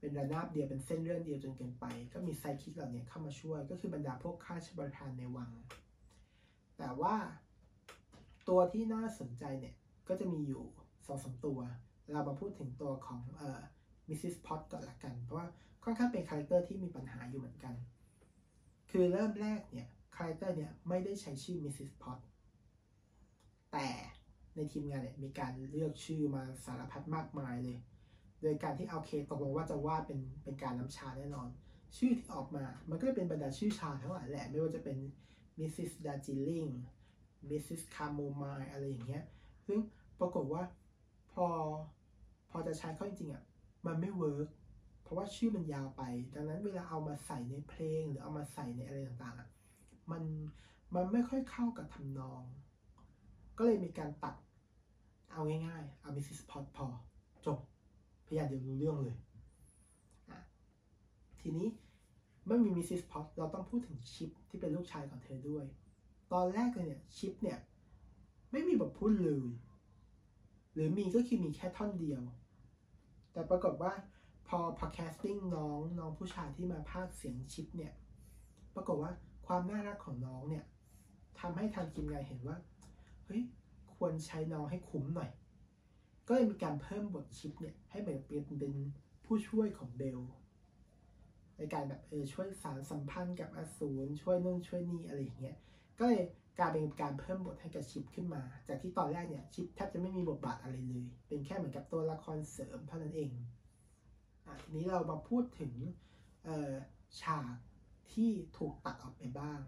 [0.00, 5.50] เป็นระนาบเดียวเป็นเส้นเรื่องเดียวจนเกินไป ก็มี sidekick เหล่านี้เข้ามาช่วย ก็คือบรรดาพวกข้าราชบริพารในวัง
[6.78, 7.14] แต่ว่า
[8.48, 9.74] ตัวที่น่าสนใจเนี่ย
[10.08, 10.62] ก็จะมีอยู่
[11.06, 11.58] สองสามตัว
[12.12, 13.60] เรามาพูดถึงตัวของเอ่อ
[14.08, 14.18] Mrs.
[14.20, 15.46] Potts ก่อนละกัน เพราะว่า
[15.84, 17.74] ค่อนข้างเป็นคาแรคเตอร์ที่มีปัญหาอยู่เหมือนกัน
[18.90, 21.74] คือเริ่มแรกเนี่ยคาแรคเตอร์เนี่ยไม่ได้ใช้ชื่อ Mrs.
[21.76, 22.18] Potts
[23.74, 23.88] แต่
[24.56, 27.78] ในทีมงานเนี่ยมีการเลือกชื่อมาสารพัดมากมายเลย
[28.42, 31.48] โดยการที่โอเคตกลงว่าจะวาดเป็นเป็นกาน้ำชาแน่นอน
[31.96, 34.98] ชื่อที่ออกมา มันก็จะเป็นบรรดาชื่อชาทั้งหลายแหละ ไม่ว่าจะเป็น
[35.58, 35.70] Mrs.
[35.74, 36.66] Darjeeling
[37.50, 37.62] Mrs.
[37.66, 39.24] Chamomile อะไรอย่างเงี้ย
[39.66, 39.78] ซึ่ง
[40.20, 40.62] ปรากฏว่า
[41.32, 41.46] พอ
[42.50, 43.44] พอจะใช้เข้าจริงๆอะ
[43.86, 44.48] มันไม่ work
[45.02, 46.02] เพราะว่าชื่อมันยาวไป
[46.34, 49.48] ดังนั้นเวลาเอามาใส่ในเพลงหรือเอามาใส่ในอะไรต่างๆอะ
[50.10, 50.22] มัน
[50.94, 52.42] มันไม่ค่อยเข้ากับทำนอง
[53.58, 54.34] ก็เลยมีการตัด
[55.32, 56.86] เอาง่ายๆ เอามิสซิสพอตพอ
[57.46, 57.58] จบ
[58.26, 59.16] พยางค์เดียวรู้เรื่องเลย
[60.30, 60.40] อะ
[61.40, 61.68] ทีนี้
[62.46, 62.86] เมื่อมี Mrs.
[62.88, 65.64] Potts เราต้องพูดถึงชิปที่เป็นลูกชายของเธอด้วย
[66.32, 67.58] ตอนแรกเลยเนี่ยชิปเนี่ย
[68.52, 69.44] ไม่มีบทพูดเลย
[70.74, 72.22] หรือมีก็คือมีแค่ท่อนเดียว
[73.32, 73.92] แต่ปรากฏว่า
[74.48, 77.92] พอพอ casting น้องน้องผู้ชายที่มาพากย์เสียงชิปเนี่ย
[78.74, 79.12] ปรากฏว่า
[79.46, 80.64] ความน่ารักของน้องเนี่ย
[81.40, 82.56] ทำให้ทางทีมงานเห็นว่า
[83.24, 83.42] เฮ้ย
[83.94, 85.30] ควรใช้น้องให้คุ้มหน่อย
[86.28, 88.74] ก็เลยมีการเพิ่มบทชิปเนี่ยให้เหมือนเป็นเป็น
[89.24, 90.20] ผู้ช่วยของเบล
[91.56, 95.56] ในการแบบเออช่วยสารสัมพันธ์กับอสูรช่วยนู่นช่วยนี่อะไรอย่างเงี้ย
[95.98, 96.24] ก็เลย
[96.58, 103.32] กลายเป็นการเพิ่มบทให้กับชิปขึ้นมา จากที่ตอนแรกเนี่ยชิปแทบจะไม่มีบทบาทอะไรเลย เป็นแค่เหมือนกับตัวละครเสริมเท่านั้นเอง
[104.46, 105.72] อะทีนี้เรามาพูดถึง
[107.20, 107.54] ฉาก
[108.12, 109.60] ที่ถูกตัดออกไปบ้าง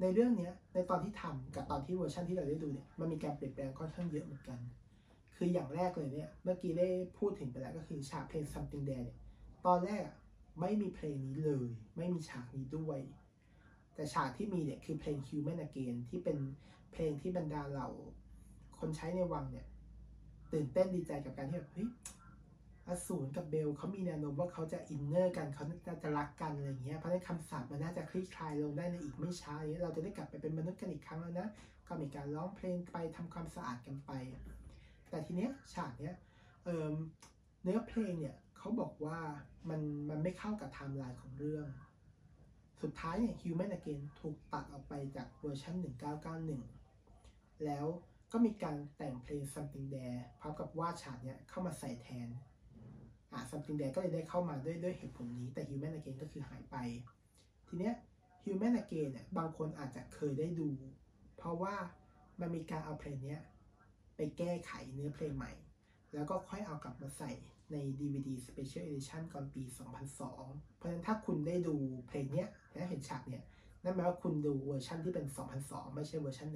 [0.00, 4.58] ในเรื่องนี้ในตอนที่ทำกับตอนที่เวอร์ชันที่เราได้ดูเนี่ยมันมีการเปลี่ยนแปลงค่อนข้างเยอะเหมือนกัน
[5.36, 9.18] คืออย่างแรกเลยเนี่ยเมื่อกี้ได้พูดถึงไปแล้วก็คือฉากเพลง something there เนี่ย
[9.66, 10.06] ตอนแรก
[10.60, 12.98] ไม่มีเพลงนี้เลย ไม่มีฉากนี้ด้วย
[13.94, 16.38] แต่ฉากที่มีเนี่ยคือเพลง Human Again ที่เป็น
[16.92, 17.88] เพลงที่บรรดาเหล่า
[18.78, 19.66] คนใช้ในวังเนี่ย
[20.52, 21.88] ตื่นเต้นดีใจกับการที่แบบเฮ้ย
[22.88, 25.64] อสูรกับเบลเขามีแนวโน้มว่าเขาจะ in love กันเขา
[26.02, 31.48] จะรักกันอะไรเงี้ยเพราะฉะนั้นคำสาปมันน่าจะคลี่คลายลงได้ในอีกไม่ช้าเราจะได้กลับไปเป็นมนุษย์กันอีกครั้งแล้วนะ
[31.86, 34.10] ก็มีการร้องเพลงไปทำความสะอาดกันไป
[35.10, 36.14] แต่ทีเนี้ยฉากเนี้ย
[36.64, 39.18] เนื้อเพลงเนี่ยเขาบอกว่า
[39.70, 41.66] มันมันไม่เข้ากับไทม์ไลน์ของเรื่อง
[42.82, 45.74] สุดท้ายเนี่ย Human Again ถูกตัดออกไปจากเวอร์ชัน
[46.90, 47.86] 1991 แล้ว
[48.32, 52.28] ก็มีการแต่งเพลง Something There พร้อมกับวาดฉากเนี้ยเข้ามาใส่แทน
[53.50, 56.76] Something There ก็เลยได้เข้ามาด้วยด้วยเหตุผลนี้แต่ Human Again ก็คือหายไป
[57.66, 57.94] ทีเนี้ย
[58.44, 60.68] Human Again เนี่ยบางคนอาจจะเคยได้ดู
[61.36, 61.74] เพราะว่า
[62.40, 63.40] มันมีการเอาเพลงเนี้ย
[64.16, 65.52] ไปแก้ไขเนื้อเพลงใหม่
[66.14, 67.30] แล้วก็ค่อยเอากลับมาใส่
[67.72, 69.64] ใน DVD Special Edition ก่อนปี
[70.20, 71.74] 2002 เพราะฉะนั้นถ้าคุณได้ดู
[72.08, 73.44] เพลงเนี้ยและเห็นฉากเนี้ย
[73.84, 75.26] นั่นหมายว่าคุณดูเวอร์ชันที่เป็น
[75.60, 76.48] 2002 ไม่ใช่เวอร์ชัน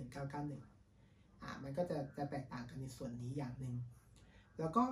[0.66, 3.74] 1991 อ่า มันก็จะจะแตกต่างกันในส่วนนี้อย่างหนึ่ง
[4.58, 4.84] แล้วก็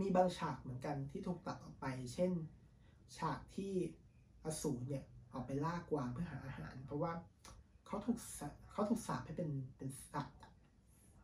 [0.00, 2.32] มีบางฉากเหมือนกันที่ถูกตัดออกไป เช่น
[3.18, 3.72] ฉากที่
[4.44, 7.12] อสูรเนี่ยออกไปล่ากวางเพื่อหาอาหาร เพราะว่า
[7.86, 8.18] เขาถูก
[8.72, 10.38] เขาถูกสาปให้เป็นเป็นสัตว์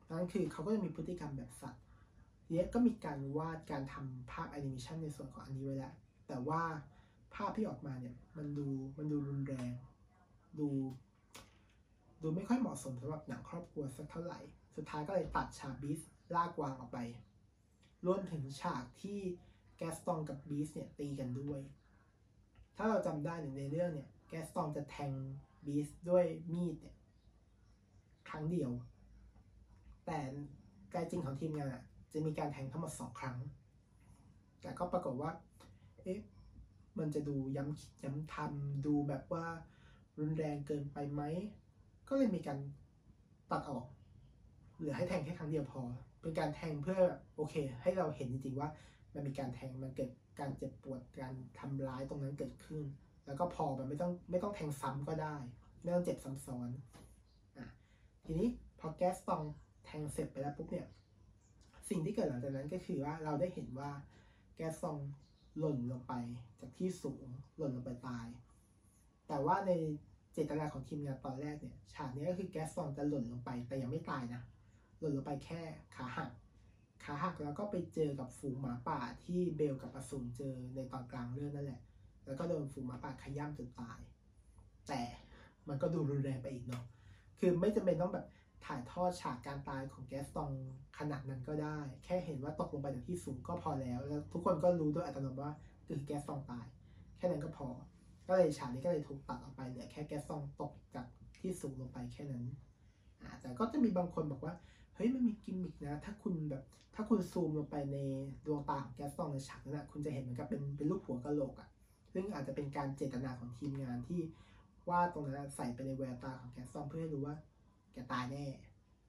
[0.08, 1.82] นั่นคือเขาก็จะมีพฤติกรรมแบบสัตว์
[2.44, 5.94] ทีนี้ก็มีการวาดการทำภาพแอนิเมชันในส่วนของอันนี้ไว้แล้ว
[6.28, 6.62] แต่ว่า
[7.34, 9.70] ภาพที่ออกมาเนี่ยมันดูมันดูรุนแรง
[10.58, 10.68] ดู
[12.22, 14.40] ดูไม่ค่อยเหมาะสมสำหรับหนังครอบครัวสักเท่าไหร่
[14.76, 16.00] สุดท้ายก็เลยตัดฉากบีส
[16.34, 16.98] ลากวางออกไป
[18.06, 19.18] รวมถึงฉากที่
[19.76, 21.60] แกสตองกับบีสเนี่ยตีกันด้วย
[22.76, 25.12] ถ้าเราจำได้ในเรื่องเนี่ยแกสตองจะแทง
[25.66, 26.96] บีสด้วยมีดเนี่ย
[28.28, 28.70] ครั้งเดียว
[30.06, 30.18] แต่
[30.92, 33.36] กายจริงของทีมงานอะจะมีการแทงทั้งหมดสองครั้ง
[34.60, 35.30] แต่ก็ปรากฏว่า
[35.98, 36.18] เอ๊ะ
[36.98, 39.46] มันจะดูย้ำคิดย้ำทำดูแบบว่า
[40.18, 41.22] รุนแรงเกินไปไหม
[42.08, 42.58] ก็เลยมีการ
[43.50, 43.86] ตัดออก
[44.76, 45.82] เหลือให้แทงแค่ครั้งเดียวพอ
[46.22, 47.00] เป็นการแทงเพื่อ
[47.36, 48.68] โอเค ให้เราเห็นจริงๆว่า
[49.14, 52.84] มันมีการแทงมันเกิดการเจ็บปวดการทำร้ายตรงนั้นเกิดขึ้น
[53.26, 55.36] แล้วก็พอมันไม่ต้องไม่ต้องแทงซ้ำก็ได้
[55.82, 56.70] ไม่ต้องเจ็บซ้ำซ้อน
[57.58, 57.68] อะ
[58.24, 58.48] ทีนี้
[58.80, 59.42] พอแก๊สตอง
[59.84, 63.90] แทงเสร็จไปแล้วปุ๊บเนี่ยสสิ่งที่เกิดหลังจากนั้นก็คือว่าเราได้เห็นว่า
[64.56, 64.98] แก๊สซอง
[65.58, 66.12] หล่นลงไป
[66.60, 68.26] จากที่สูงหล่นลงไปตาย
[69.28, 69.72] แต่ว่าใน
[70.32, 74.42] เจตนาของทีมงานตอนแรกเนี่ยฉากนี้ก็คือแก๊สซองจะหล่นลงไปแต่ยังไม่ตายนะ
[75.02, 75.62] หล่นลงไปแค่
[75.96, 76.30] ขาหัก
[77.04, 81.80] ขาหักแล้วก็ไปเจอกับฝูงหมาป่าที่เบลกับอสูรเจอในตอนกลางเรื่องนั่นแหละ
[82.26, 83.98] แล้วก็โดนฝูงหมาป่าขย้ำจนตาย
[84.88, 85.02] แต่
[85.68, 86.84] มันก็ดูรุนแรงไปอีกเนาะ
[87.38, 88.26] คือไม่จำเป็นต้องแบบ
[88.66, 90.50] ถ่ายทอดฉากการตายของแก๊สตอง
[90.98, 95.52] ขนาดนั้นก็ได้ แค่เห็นว่าตกลงไปจากที่สูงก็พอแล้ว แล้วทุกคนก็รู้โดยอัตโนมัติว่า
[95.86, 96.66] คือแก๊สตองตาย
[97.16, 97.68] แค่นั้นก็พอ
[98.28, 101.06] ก็เลยฉากนี้ก็เลยถูกตัดออกไปเหลือแค่แก๊สตองตกจาก
[101.38, 102.44] ที่สูงลงไปแค่นั้น
[103.40, 104.54] แต่ก็จะมีบางคนบอกว่า
[105.04, 107.96] ฮ้ยมันมีกิมมิกนะ ถ้าคุณแบบ ถ้าคุณซูมลงไปใน
[108.46, 111.68] ดวงตาของแกสตองในฉากนั้นนะคุณจะเห็นเหมือนกับเป็นเป็นรูปหัวกะโหลกอะ
[112.12, 114.20] ซึ่งอาจจะเป็นการเจตนาของทีมงานที่
[114.88, 117.36] ว่าตรงนั้นใส่ไปในแววตาของ Gaston เพื่อให้รู้ว่า
[117.92, 118.44] แกตายแน่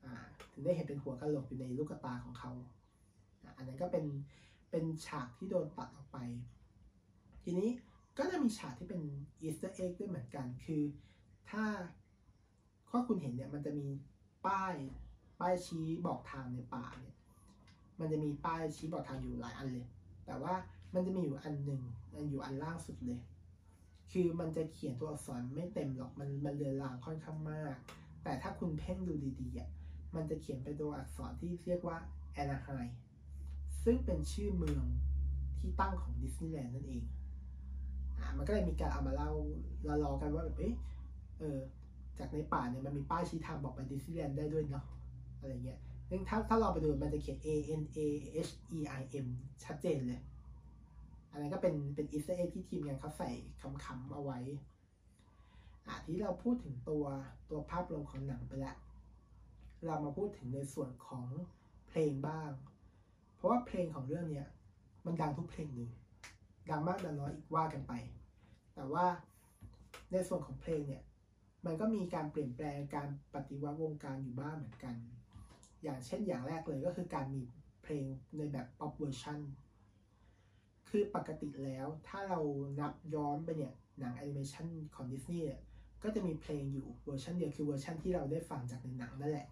[0.04, 0.14] อ่า
[0.52, 2.52] ถึงได้เห็นเป็นหัวกะโหลกอยู่ในลูกตาของเขา
[3.44, 4.06] อ่าอันนั้นก็เป็น
[4.72, 6.18] เป็นฉากที่โดนตัดออกไป
[7.44, 7.70] ทีนี้
[8.18, 9.02] ก็จะมีฉากที่เป็น
[9.42, 10.84] Easter egg ด้วยเหมือนกัน คือ
[11.50, 11.64] ถ้า
[12.90, 13.88] พวกคุณเห็นเนี่ยมันจะมี
[14.48, 14.76] ป้าย
[15.44, 17.16] ป้ายชี้บอกทางในป่าเนี่ย
[18.00, 19.88] มันจะมีป้ายชี้บอกทางอยู่หลายอันเลย
[20.26, 20.54] แต่ว่า
[20.94, 21.82] มันจะมีอยู่อันหนึ่ง
[22.14, 23.20] มันอยู่อันล่างสุดเลย
[24.12, 27.76] คือมันจะเขียนตัวอักษรไม่เต็มหรอก มันมันเลือนลางค่อนข้างมาก
[28.24, 29.70] แต่ถ้าคุณเพ่งดูดีๆอะ
[30.16, 31.98] มันจะเขียนเป็นตัวอักษรที่เรียกว่า
[32.34, 32.68] แอนาไฮ
[33.84, 34.86] ซึ่งเป็นชื่อเมือง
[35.60, 37.04] ที่ตั้งของดิสนีย์แลนด์นั่นเอง
[38.18, 39.32] อ่า มันก็เลยมีการเอามาเล่า
[39.86, 40.76] เราลอกันว่าแบบ เอ๊ะ
[41.40, 41.60] เออ
[42.20, 44.84] จากในป่าเนี่ยมันมีป้ายชี้ทางบอกไปดิสนีย์แลนด์ได้ด้วยเนาะ
[45.44, 48.00] อะไรเงี้ยซึ่งถ้าถ้าเราไปดูมันจะเขียน A N A
[48.48, 49.28] H E I M
[49.64, 50.22] ชัดเจนเลย
[51.32, 53.30] อันนั้นก็เป็นเป็น Easter egg ที่ทีมงานเขาใส่
[53.84, 54.40] ขำๆเอาไว้
[55.88, 57.06] อ่าที่เราพูดถึงตัว
[57.50, 58.78] ตัวภาพรวมของหนังไปแล้ว
[59.86, 61.26] เรามาพูดถึงในส่วนของ
[61.90, 62.52] เพลงบ้าง
[63.36, 64.48] เพราะว่าเพลงของเรื่องเนี้ย
[65.06, 65.92] มันดังทุกเพลงเลย
[66.70, 67.94] ดังมากดังน้อยก็ว่ากันไป
[68.76, 69.06] แต่ว่า
[70.12, 71.04] ในส่วนของเพลงเนี่ย
[71.66, 74.96] มันก็มีการเปลี่ยนแปลงการปฏิวัติวงการอยู่บ้างเหมือนกัน
[75.84, 77.44] อย่างเช่นอย่างแรกเลยก็คือการมี
[77.84, 78.06] เพลง
[78.38, 79.40] ในแบบ pop version
[80.90, 82.40] คือปกติแล้วถ้าเรา
[82.80, 85.48] นับย้อนไปเนี่ยหนังแอนิเมชันของดิสนีย์
[86.04, 89.48] ก็จะมีเพลงอยู่เวอร์ชันเดียวคือเวอร์ชันที่เราได้ฟังจากในหนังนั่นแหละ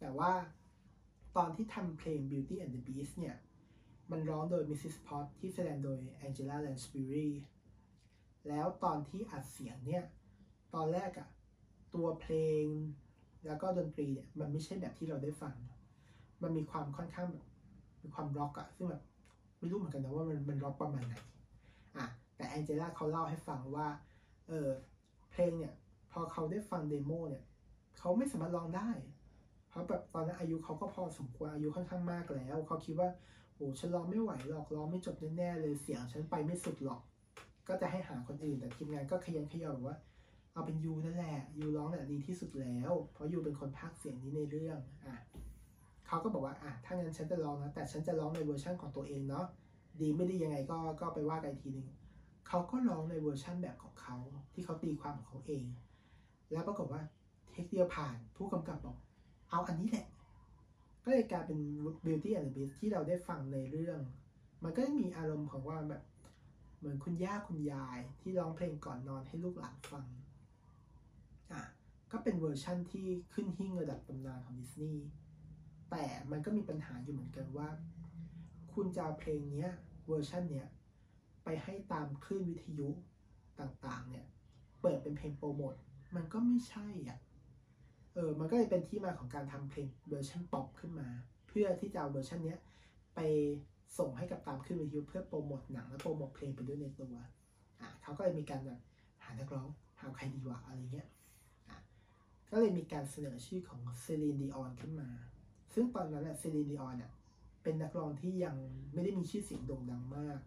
[0.00, 0.32] แต่ว่า
[1.36, 3.36] ตอนที่ทำเพลง Beauty and the Beast เนี่ย
[4.10, 4.96] มันร้องโดย Mrs.
[5.06, 7.30] Potts ที่แสดงโดย Angela Lansbury
[8.48, 10.04] แล้วตอนที่อัดเสียงเนี่ย
[10.74, 11.28] ตอนแรกอะ
[11.94, 12.64] ตัวเพลง
[13.46, 15.54] แล้วก็ดนตรีเนี่ยมันไม่ใช่แบบที่เราได้ฟัง
[16.42, 17.46] มันมีความค่อนข้างแบบ
[18.02, 19.02] มีความร็อกอะซึ่งแบบ
[19.58, 21.14] ไม่รู้เหมือนกันนะว่ามันมันร็อกประมาณไหน
[21.96, 22.06] อะ
[22.36, 23.86] แต่แองเจล่าเขาเล่าให้ฟังว่า
[24.48, 24.68] เออ
[25.30, 25.74] เพลงเนี่ย
[26.12, 27.44] พอเขาได้ฟังเดโมเนี่ย
[27.98, 28.90] เขาไม่สามารถร้องได้
[29.68, 33.08] เพราะแบบตอนนั้นอายุเขาก็พอสมควรอายุค่อนข้างมากแล้ว เขาคิดว่า
[33.56, 37.00] โอ้ฉันร้องไม่ไหวหรอกร้องไม่จบแน่ๆเลยเสียงฉันไปไม่สุดหรอก
[37.68, 39.96] ก็จะให้หาคนอื่นแต่ทีมงานก็คะยั้นคะยอบอกว่า
[40.56, 45.16] เอาเป็น you นั่นแหละ you ร้องเนี่ยดีที่สุดแล้ว เพราะ you เป็นคนพากย์เสียงนี้ในเรื่องอะ
[46.06, 49.46] เขาก็บอกว่าอะถ้างั้นฉันจะร้องนะแต่ฉันจะร้องในเวอร์ชันของตัวเองเนาะ
[50.00, 51.88] ดีไม่ดียังไงก็ก็ไปว่ากันอีกทีหนึ่ง
[52.48, 54.16] เขาก็ร้องในเวอร์ชันแบบของเขา
[54.52, 55.64] ที่เขาตีความของเขาเอง
[56.52, 57.02] แล้วปรากฏว่า
[57.52, 58.96] take เดียวผ่านผู้กำกับบอก
[59.50, 60.06] เอาอันนี้แหละ
[61.04, 61.60] ก็เลยกลายเป็น
[62.04, 64.00] Beauty and the Beast ที่เราได้ฟังในเรื่อง
[64.64, 66.02] มันก็มีอารมณ์ของว่าแบบ
[66.78, 70.06] เหมือนคุณย่าคุณยายที่ร้องเพลงก่อนนอนให้ลูกหลานฟัง
[72.12, 75.06] ก็เป็นเวอร์ชั่นที่ขึ้นหิ้งระดับตำนานของดิสนีย์
[75.90, 77.68] แต่มันก็มีปัญหาอยู่เหมือนกันว่า
[78.74, 79.70] คุณจะเพลงเนี้ย
[80.08, 80.66] เวอร์ชันเนี้ย
[81.44, 82.88] ไปให้ตามคลื่นวิทยุ
[83.60, 84.26] ต่างๆ เนี่ย
[84.82, 85.74] เปิดเป็นเพลงโปรโมท
[86.16, 87.18] มันก็ไม่ใช่อะ
[88.14, 91.08] เออมันก็เลยเป็นที่มาของการทำเพลงเวอร์ชันป๊อปขึ้นมา
[91.48, 92.58] เพื่อที่จะเอาเวอร์ชันเนี้ย
[93.14, 93.20] ไป
[93.98, 97.30] ส่งให้กับตามคลื่นวิทยุเพื่อโปรโมทหนังและโปรโมทเพลงไปด้วยในตัว อะ
[98.02, 98.80] เขาก็เลยมีการแบบ
[99.24, 99.68] หานักร้อง
[100.00, 101.08] หาใครดีวะอะไรเงี้ย
[102.50, 105.08] ก็เลยมีการเสนอชื่อของ Celine Dion ขึ้นมา
[105.74, 107.12] ซึ่งตอนนั้น Celine Dion เนี่ย
[107.62, 108.56] เป็นนักร้องที่ยัง
[108.92, 110.38] ไม่ได้มีชื่อเสียงโด่งดังมาก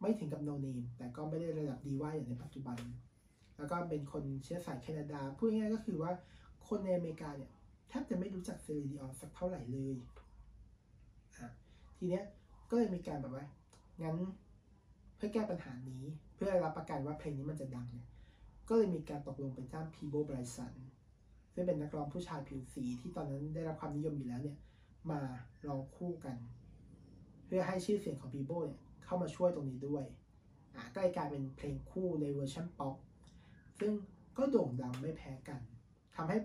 [0.00, 2.78] ไม่ถึงกับโนเนมแต่ก็ไม่ได้ระดับดีว่าอย่างในปัจจุบัน
[3.56, 6.12] แล้วก็เป็นคนเชื้อสายแคนาดา พูดง่ายๆก็คือว่า
[6.68, 7.50] คนในอเมริกาเนี่ย
[7.88, 9.96] แทบจะไม่รู้จักเซรีนดีออนสักเท่าไหร่เลย
[11.96, 12.24] ทีเนี้ย
[12.70, 13.46] ก็เลยมีการแบบว่า
[14.02, 14.16] งั้น
[15.16, 16.02] เพื่อแก้ปัญหานี้
[16.34, 18.06] เพื่อรับประกันว่าเพลงนี้มันจะดังเนี่ย
[18.70, 20.74] ก็เลยมีการตกลงไปจ้างพีโบไบรสัน
[21.54, 24.56] ซึ่งเป็นนักร้องผู้ชายผิวสีที่ตอนนั้นได้รับความนิยมอยู่แล้วเนี่ย
[25.10, 25.20] มา
[25.66, 26.36] ร้องคู่กัน
[27.46, 30.04] เพื่อให้ชื่อเสียงของพีโบเนี่ยเข้ามาช่วยตรงนี้ด้วย
[30.74, 32.94] อะก็เลยกลายเป็นเพลงคู่ในเวอร์ชันป๊อป
[33.80, 33.92] ซึ่ง
[34.38, 35.60] ก็โด่งดังไม่แพ้กัน
[36.14, 36.38] ทำให้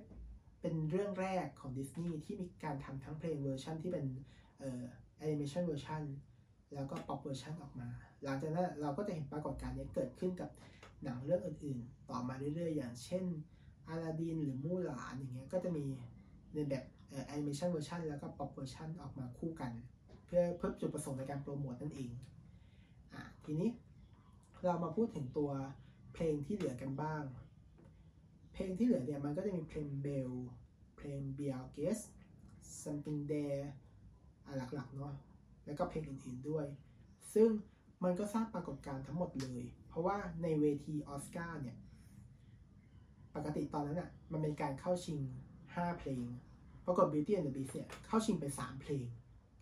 [0.61, 4.05] เป็นเรื่องแรกของดิสนีย์ที่มีการทำทั้งเพลงเวอร์ชันที่เป็น
[4.59, 4.83] เอ่อ
[5.17, 6.01] animation version
[6.73, 7.87] แล้วก็ pop version ออกมา
[8.23, 10.49] หลังจากนั้นเราก็จะเห็นปรากฏการณ์นี้เกิดขึ้นกับ
[11.05, 13.25] หนังเรื่องอื่นๆ ต่อมาเรื่อยๆ อย่างเช่น
[13.87, 15.85] อาลาดินหรือมู่หลานอย่างเงี้ยก็จะมี
[16.53, 16.83] ในแบบ
[17.27, 19.71] animation version แล้วก็ pop version ออกมาคู่กัน
[20.25, 22.11] เพื่อเพื่อจุดประสงค์ในการโปรโมทนั่นเอง
[23.13, 23.69] อะทีนี้
[24.63, 25.51] เรามาพูดถึงตัว
[26.13, 27.23] เพลงที่เหลือกันบ้าง
[28.53, 30.31] เพลงที่เหลือเนี่ยมันก็จะมีเพลง Belle
[30.97, 31.99] เพลง Be Our Guest
[32.81, 33.65] Something There
[34.45, 35.13] อะหลักๆเนาะ
[35.65, 36.65] แล้วก็เพลงอื่นๆด้วย
[37.33, 37.49] ซึ่ง
[38.03, 39.63] มันก็สร้างปรากฏการณ์ทั้งหมดเลย
[39.95, 41.77] ราะว่าในเวทีออสการ์เนี่ย
[43.35, 45.19] ปกติตอนนั้นอะ มันเป็นการเข้าชิง
[45.59, 46.25] 5 เพลง
[46.85, 49.05] ปรากฏ Beauty and the Beast เนี่ย เข้าชิงไป 3 เพลง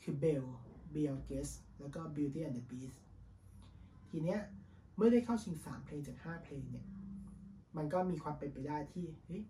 [0.03, 0.51] คือ Belle
[0.93, 2.97] b e y o u Guess แล้วก็ Beauty and the Beast
[4.09, 4.39] ทีเนี้ย
[4.95, 6.85] เมื่อได้เข้าชิง 3 เพลงจาก 5 เพลงเนี่ย
[7.77, 9.43] มันก็มีความเป็นไปได้ที่เฮ้ย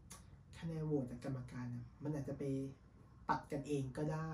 [0.59, 2.43] คะแนนโหวตจากกรรมการนะมันอาจจะไป
[3.29, 4.31] ตัดกันเองก็ได้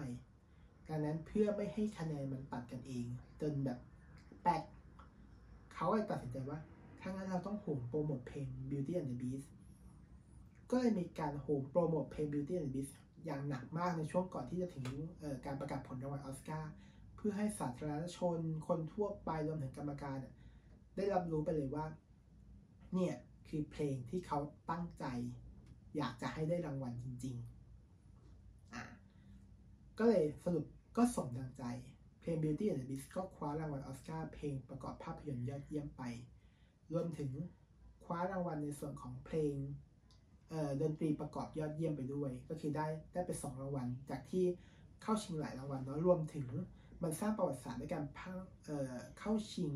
[0.90, 3.06] ดังนั้นเพื่อไม่ให้คะแนนมันตัดกันเอง
[3.42, 3.80] จนแบบ
[4.44, 4.64] แปลก
[5.82, 6.60] เขาเลยตัดสินใจว่า
[7.02, 9.48] ถ้างั้นเราต้องโหมโปรโมทเพลง Beauty and the Beast
[10.72, 12.94] ก็เลยมีการโหมโปรโมทเพลง Beauty and the Beast
[13.26, 14.86] อย่างหนักมากในช่วงก่อนที่จะถึง
[15.46, 16.72] การประกาศผลรางวัลออสการ์
[17.16, 20.18] เพื่อให้สาธารณชนคนทั่วไปรวมถึงกรรมการ
[20.98, 21.86] ได้รับรู้ไปเลยว่า
[22.94, 23.16] เนี่ย
[23.48, 24.40] คือเพลงที่เขา
[24.70, 25.06] ตั้งใจ
[25.98, 27.36] อยากจะให้ได้รางวัลจริง
[28.06, 28.84] ๆ อะ
[29.98, 30.66] ก็เลยสรุป
[30.98, 31.64] ก็สมดังใจ
[32.30, 36.04] ลง Beauty and the Beast ก็คว้ารางวัลออสการ์เพลงประกอบภาพยนตร์ยอดเยี่ยมไป
[36.94, 37.32] รวมถึง
[38.04, 39.56] คว้ารางวัลในส่วนของเพลง
[40.82, 44.46] ดนตรีประกอบยอดเยี่ยมไปด้วย ก็คือได้ได้ไปสองรางวัลจากที่
[45.02, 46.48] เข้าชิงหลายรางวัลเนาะรวมถึง
[47.04, 48.04] มันสร้างประวัติศาสตร์ในการ
[49.20, 49.72] เข้าชิง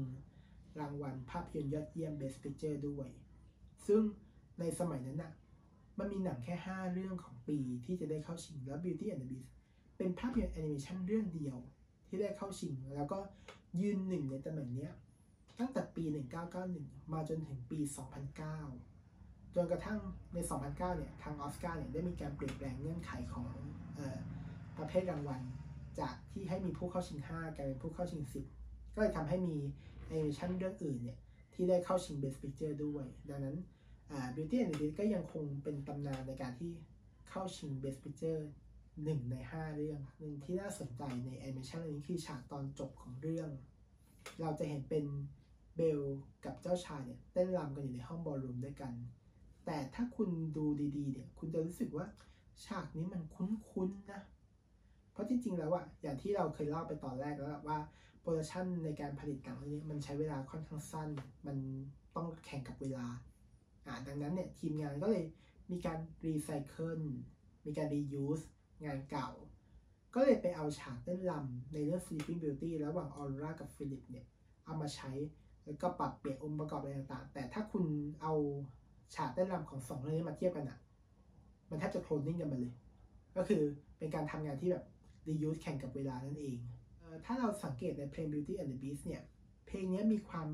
[0.79, 3.07] รางวัลภาพยนตร์ยอดเยี่ยม Best Picture ด้วย
[3.87, 4.01] ซึ่ง
[4.59, 5.33] ในสมัยนั้นน่ะ
[5.99, 9.49] มันมีหนังแค่ 5 เรื่องของปีที่จะได้เข้าชิงแล้ว Beauty and the Beast
[9.97, 11.57] เป็นภาพยนตร์แอนิเมชันเรื่องเดียว
[12.15, 13.19] ที่ได้เข้าชิง แล้วก็
[13.81, 14.89] ยืนหนึ่งในตำแหน่งนี้
[15.59, 16.03] ตั้งแต่ปี
[16.57, 17.79] 1991 มาจนถึงปี
[18.67, 19.99] 2009 จนกระทั่ง
[20.33, 23.53] ใน 2009 เนี่ย ทางออสการ์เนี่ยได้มีการเปลี่ยนแปลงเงื่อนไขของ
[23.99, 24.19] ออ
[24.77, 25.41] ประเภทรางวัล
[25.99, 28.23] จากที่ให้มีผู้เข้าชิง 5 กลายเป็นผู้เข้าชิง
[28.57, 29.57] 10 ก็เลยทำให้มี
[30.07, 31.17] แอนิเมชันเรื่องอื่นเนี่ย
[31.53, 33.57] ที่ได้เข้าชิง Best Picture ด้วย ดังนั้น
[34.35, 36.71] Beauty and the Beast ก็ยังคงเป็นตำนานในการที่
[37.29, 38.41] เข้าชิง Best Picture
[39.03, 43.49] หนึ่งใน5เรื่องหนึ่งที่น่าสนใจในแอนิเมชันนี้คือฉากตอนจบของเรื่อง
[44.41, 45.05] เราจะเห็นเป็น
[45.75, 46.01] เบล
[46.45, 48.93] กับเจ้าชายเนี่ยเต้นรำกันอยู่ในห้องบอลรูมด้วยกัน
[49.65, 50.65] แต่ถ้าคุณดู
[50.97, 52.05] ดีๆเนี่ยคุณจะรู้สึกว่า
[52.65, 54.21] ฉากนี้มันคุ้นๆนะ
[55.11, 57.79] เพราะจริงๆแล้วอะอย่างที่เราเคยเล่าไปตอนแรกแล้วว่า
[58.21, 61.09] production ในการผลิตหนังเรื่องนี้มันใช้เวลาค่อนข้างสั้น
[61.47, 61.57] มัน
[62.15, 63.05] ต้องแข่งกับเวลา
[63.85, 65.25] อ่าดังนั้นเนี่ยทีมงานก็เลย
[65.71, 66.99] มีการรีไซเคิล
[67.65, 68.41] มีการ reuse
[68.85, 69.29] งานเก่า
[70.13, 74.25] ก็เลยไปเอาฉากเต้นรำในเรื่อง Sleeping Beauty ระหว่างออโรร่ากับฟิลิปเนี่ย
[74.65, 75.11] เอามาใช้
[75.65, 77.85] แล้วก็ปรับเปลี่ยนองค์ประกอบอะไรต่างๆ แต่ถ้าคุณ
[78.21, 78.33] เอา
[79.15, 80.79] ฉากเต้นรำของสองเรื่องนี้มาเทียบกันอะ
[81.69, 82.73] มันแทบจะโคลนนิ่งกันไปเลย
[83.37, 83.61] ก็คือ
[83.97, 84.85] เป็นการทำงานที่แบบ
[85.27, 86.57] รียูสแข่งกับเวลานั่นเอง
[87.25, 89.23] ถ้าเราสังเกตในเพลง Beauty and the Beast เนี่ย
[89.65, 90.49] เพลงนี้มีความ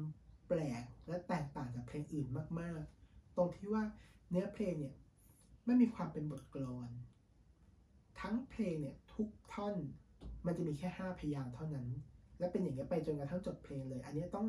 [0.48, 2.28] แปลกและแตกต่างจากเพลงอื่น
[2.60, 3.84] มาก ๆ ตรงที่ว่า
[4.30, 4.96] เนื้อเพลงเนี่ย
[5.66, 6.90] ไม่มีความเป็นบทกลอน
[8.20, 9.76] ทั้งเพลงเนี่ยทุกท่อน
[10.46, 11.88] มันจะมีแค่ 5 พยางเท่านั้น
[12.40, 14.48] และเป็นอย่างนี้ไปจนกระทั่งจบเพลงเลย อันนี้ต้อง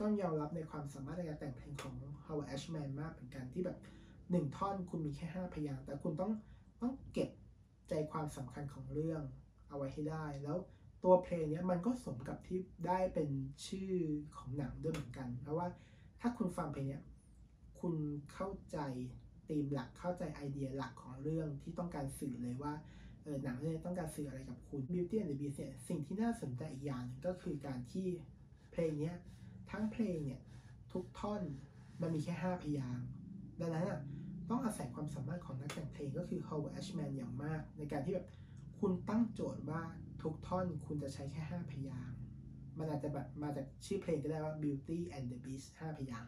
[0.00, 3.78] ต้องยอมรับในความสามารถในการแต่งเพลงของ Howard Ashman มากเหมือนกันที่แบบ
[4.30, 6.32] หนึ่งท่อนคุณมีแค่ 5 พยางแต่คุณต้อง
[6.82, 7.30] ต้องเก็บ
[7.88, 9.22] ใจความสำคัญของเรื่อง
[9.68, 10.56] เอาไว้ให้ได้ แล้ว
[11.04, 13.28] ตัวเพลงนี้มันก็สมกับที่ได้เป็น
[13.66, 13.92] ชื่อ
[14.36, 15.66] ของหนังด้วยเหมือนกัน เพราะว่า
[16.20, 17.00] ถ้าคุณฟังเพลงนี้
[17.80, 17.94] คุณ
[18.32, 18.78] เข้าใจ
[19.48, 22.72] ธีมหลักเข้าใจไอเดียหลักของเรื่องที่ต้องการสื่อเลยว่า
[23.26, 28.08] เออหนังเรื่องนี้ต้องการสื่ออะไรกับคุณ Beauty and the Beast เนี่ยสิ่งที่น่าสนใจอีกอย่างนึงก็คือการที่
[28.72, 29.12] เพลงนี้
[29.70, 30.40] ทั้งเพลงเนี่ย
[30.92, 31.42] ทุกท่อน
[32.00, 32.98] มันมีแค่ 5 พยาง
[33.60, 34.00] ดังนั้นอะ
[34.50, 38.28] ต้องอาศัยความสามารถของนักแต่งเพลงก็คือ Howard Ashman อย่างมาก ในการที่แบบ
[38.80, 39.82] คุณตั้งโจทย์ว่า
[40.22, 42.10] ทุกท่อนคุณจะใช้แค่ 5 พยาง
[42.78, 46.26] มันอาจจะแบบมาจากชื่อเพลงก็ได้ว่า Beauty and the Beast 5 พยาง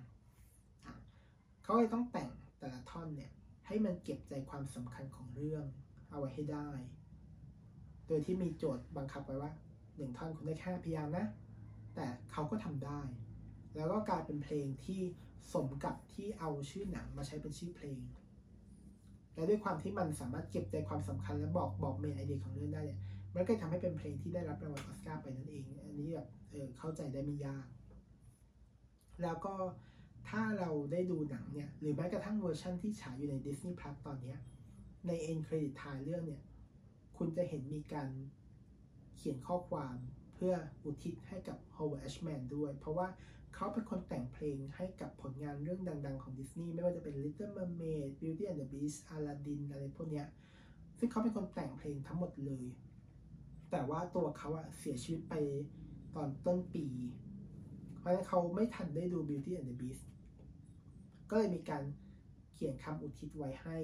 [1.63, 3.31] เขาเลยต้องแต่งแต่ละท่อนเนี่ย
[3.67, 5.65] ให้มันเก็บใจความสำคัญของเรื่อง
[6.11, 6.71] เอาไว้ให้ได้
[8.09, 9.53] โดยที่มีโจทย์บังคับไว้ว่า
[9.97, 11.27] หนึ่งท่อนคุณได้แค่พยางค์นะ
[11.95, 13.01] แต่เขาก็ทำได้
[13.77, 15.01] แล้วก็กลายเป็นเพลงที่
[15.53, 18.01] สมกับที่เอาชื่อหนังมาใช้เป็นชื่อเพลง
[19.35, 23.01] และด้วยความที่มันสามารถเก็บใจความสำคัญและบอกบอก main idea ของเรื่องได้เนี่ย
[23.35, 27.67] มันก็ทำให้เป็นเพลงที่ได้รับรางวัลออสการ์ไปนั่นเอง อันนี้แบบเออเข้าใจได้ไม่ยาก
[29.23, 29.55] แล้วก็
[30.29, 34.35] ถ้าเราได้ดูหนังเนี่ย หรือแม้กระทั่งเวอร์ชั่นที่ฉายอยู่ใน Disney Plus ตอนนี้
[35.07, 36.43] ในเอ็นเครดิตท้ายเรื่องเนี่ย
[37.19, 38.11] คุณจะเห็นมีการ
[39.17, 39.97] เขียนข้อความ
[40.35, 40.55] เพื่อ
[40.85, 43.09] อุทิศให้กับ Howard Ashman ด้วย เพราะว่า
[43.55, 50.27] เขาเป็นคนแต่งเพลงให้กับผลงานเรื่องดัง ๆ ของดิสนีย์ไม่ว่าจะเป็น Little Mermaid Beauty and the Beast Aladdin อะไรพวกเนี้ย
[50.99, 52.65] ซึ่งเขาเป็นคนแต่งเพลงทั้งหมดเลย
[53.71, 55.35] แต่ว่าตัวเขาอะเสียชีวิตไป
[56.17, 56.87] ตอนต้นปี
[57.99, 60.03] เพราะฉะนั้นเขาไม่ทันได้ดู Beauty and the Beast
[61.31, 61.83] ก็เลยมีการ
[62.53, 63.79] เขียนคำอุทิศไว้ให้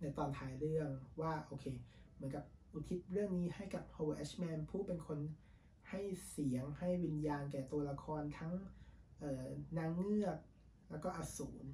[0.00, 0.88] ในตอนท้ายเรื่อง
[1.20, 1.66] ว่า โอเค
[2.22, 5.18] มือนกับอุทิศเรื่องนี้ให้กับ Howard Ashman ผู้เป็นคน
[5.90, 6.00] ให้
[6.30, 8.52] เสียงให้วิญญาณแก่ตัวละครทั้ง
[9.78, 10.38] นางเงือก
[10.90, 11.66] แล้วก็อสูร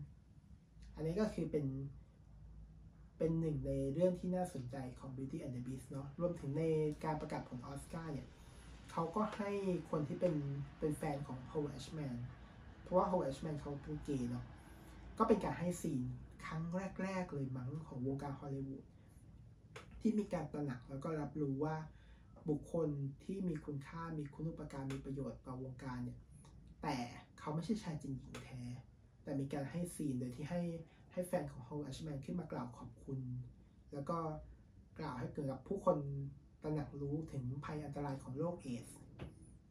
[0.95, 1.67] อันนี้ก็คือเป็น
[3.19, 6.65] เป็นหนึ่งในเรื่องที่น่าสนใจของ Beauty and the Beast เนาะรวมถึงใน
[7.05, 8.29] การประกาศผลออสการ์เนี่ย
[8.93, 9.51] เขาก็ให้
[9.91, 10.35] คนที่เป็น
[10.81, 12.17] เป็นแฟนของ Howard Ashman
[12.83, 14.45] เพราะว่า Howard Ashman เขาเป็นเกย์เนาะ
[15.19, 16.03] ก็เป็นการให้ซีน
[16.47, 16.63] ครั้ง
[17.03, 18.85] แรก ๆ เลยมั้งของวงการฮอลลีวูด
[20.01, 21.77] ที่มีการตระหนักแล้วก็รับรู้ว่า
[22.49, 22.89] บุคคล
[23.25, 26.19] ที่มีคุณค่ามีคุณุปการมีประโยชน์ต่อวงการเนี่ย
[26.83, 26.97] แต่
[27.39, 28.63] เขาไม่ใช่ชายจริงหญิงแท้
[29.23, 30.63] แต่มีการให้ซีนโดยที่ให้
[31.13, 33.19] ให้แฟนของฮาวอัชแมนขึ้นมากล่าวขอบคุณ
[33.93, 34.19] แล้วก็
[34.99, 35.99] กล่าวให้เกิดกับผู้คน
[36.63, 38.89] ตระหนักรู้ถึงภัยอันตรายของโรคเอส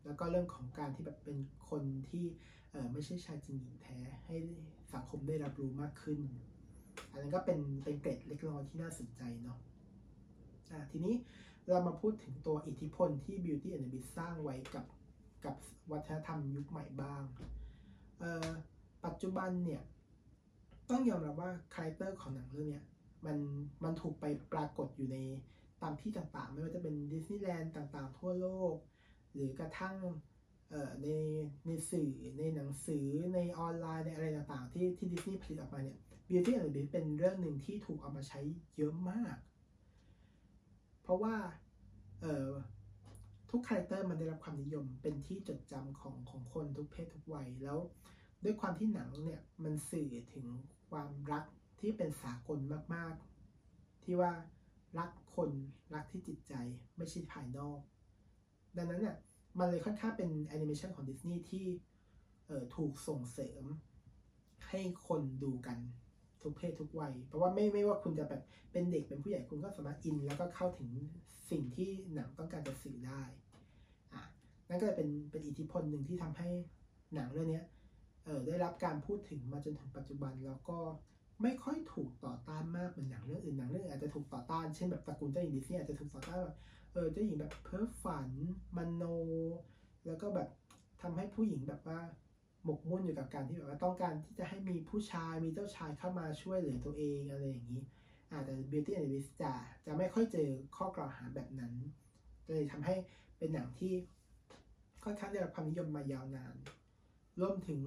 [0.06, 1.38] แล้วก็เรื่องของการที่แบบเป็น
[1.70, 2.26] คนที่
[2.94, 4.38] ไม่ใช่ชายจริงหญิงแท้ ให้
[4.94, 6.20] สังคมได้รับรู้มากขึ้น
[7.12, 11.16] อันนั้นก็เป็นเป็นเกร็ดเล็กน้อยที่น่าสนใจเนาะะทีนี้
[11.70, 14.86] เรามาพูดถึงตัวอิทธิพลที่ Beauty and the Beast สร้างไว้กับ
[15.46, 15.56] กับ
[15.92, 17.24] วัฒนธรรมยุคใหม่บ้าง
[19.06, 19.82] ปัจจุบันเนี่ย
[20.90, 22.84] ต้องยอมรับว่า character ของหนังเรื่องนี้
[23.26, 23.38] มัน
[23.84, 25.18] มันถูกไปปรากฏอยู่ใน
[25.82, 28.76] ตามที่ต่างๆ ไม่ว่าจะเป็นดิสนีย์แลนด์ต่างๆ ทั่วโลก
[29.34, 29.96] หรือกระทั่ง
[31.02, 31.08] ใน
[31.68, 36.00] ในสื่อในหนังสือในออนไลน์ในอะไรต่างๆ ที่ที่ดิสนีย์ผลิตออกมาเนี่ย
[36.30, 38.40] Beauty and the Beast เป็นเรื่องหนึ่งที่ถูกเอามาใช้
[38.78, 39.36] เยอะมาก
[41.08, 41.36] เพราะว่า
[42.22, 42.50] เออ
[43.50, 47.80] ทุก character มันได้รับความนิยมเป็นที่จดจำของของคนทุกเพศทุกวัยแล้ว
[48.44, 50.46] ด้วยความที่หนังเนี่ยมันสื่อถึง
[50.90, 51.44] ความรัก
[51.80, 52.60] ที่เป็นสากล
[52.96, 53.14] มาก
[53.60, 54.32] ๆ ที่ว่า
[55.00, 55.52] รักคน
[55.94, 56.54] รักที่จิตใจ
[56.98, 57.80] ไม่ใช่ภายนอก
[58.78, 59.16] ดังนั้นเนี่ย
[59.60, 61.66] มันเลยค่อนข้างเป็นแอนิเมชันของดิสนีย์ที่
[62.76, 63.64] ถูกส่งเสริม
[64.70, 65.78] ให้คนดูกัน
[66.48, 68.42] ทุกเพศทุกวัย เพราะว่าไม่ไม่ว่าคุณจะแบบ
[68.72, 70.90] เป็นเด็กเป็นผู้ใหญ่คุณก็สามารถอิน แล้วก็เข้าถึง
[71.52, 73.22] สิ่งที่หนังต้องการจะสื่อได้
[74.14, 74.24] อะ
[74.70, 76.50] นั่นก็เลยเป็นเป็นอิทธิพลหนึ่งที่ทำให้
[77.14, 77.62] หนังเรื่องนี้
[78.26, 80.80] เออได้รับการพูดถึงมาจนถึงปัจจุบันแล้วก็
[81.42, 86.58] ไม่ค่อยถูกต่อต้านมากเหมือนหนังเรื่องอื่นหนังเรื่องอาจจะถูกต่อต้านเช่นแบบตระกูลเจ้าหญิงดิสนีย์อาจจะถูกต่อต้านแบบ
[86.94, 88.30] เออเจ้าหญิงแบบเพ้อฝัน
[88.78, 89.04] มโน
[90.06, 90.50] แล้วก็แบบ
[91.02, 92.00] ทำให้ผู้หญิงแบบว่า
[92.68, 97.82] หมกมุ่นอยู่กับการที่แบบว่าต้องการที่จะให้มีผู้ชายมีเจ้าชายเข้ามาช่วยเหลือตัวเองอะไรอย่างนี้
[98.32, 99.54] อาแต่ Beauty and the Beast จะ
[99.86, 101.74] จะไม่ค่อยเจอข้อกล่าวหาแบบนั้น
[102.48, 102.96] เลยทำให้
[103.38, 103.94] เป็นหนังที่
[105.04, 106.56] ค่อนข้างได้รับความนิยมมายาวนาน
[107.42, 107.82] รวมถึง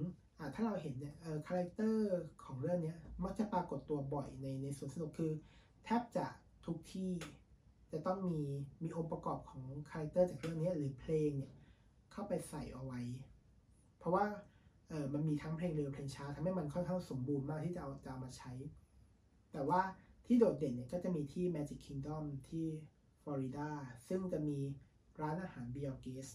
[0.53, 1.15] ถ้าเราเห็นเนี่ย
[1.47, 5.31] character ของเรื่องนี้มักจะปรากฏตัวบ่อยในในสวนสนุกคือ
[5.85, 6.25] แทบจะ
[6.65, 7.11] ทุกที่
[7.91, 8.41] จะต้องมี
[8.83, 11.53] มีองค์ประกอบของ character จากเรื่องนี้หรือเพลงเนี่ย
[12.11, 13.01] เข้าไปใส่เอาไว้
[13.99, 14.25] เพราะว่า
[14.91, 18.51] เออมันมีทั้งเพลงเร็วเพลงช้าทำให้มันค่อนข้างสมบูรณ์มากที่จะเอาจะมาใช้
[19.51, 19.81] แต่ว่า
[20.25, 22.65] ที่โดดเด่นเนี่ยก็จะมีที่ Magic Kingdom ที่
[23.23, 23.69] ฟลอริดา
[24.07, 24.57] ซึ่งจะมี
[25.21, 26.27] ร้านอาหาร Be Our Guest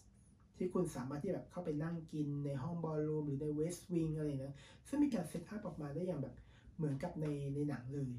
[0.56, 4.56] ที่คุณสามารถที่แบบเข้าไปนั่งกินในห้อง ballroom หรือใน West Wing อะไรนะ
[4.88, 6.34] ซึ่งมีการ set up ออกมาได้อย่างแบบ
[6.76, 8.10] เหมือนกับในในหนังเลย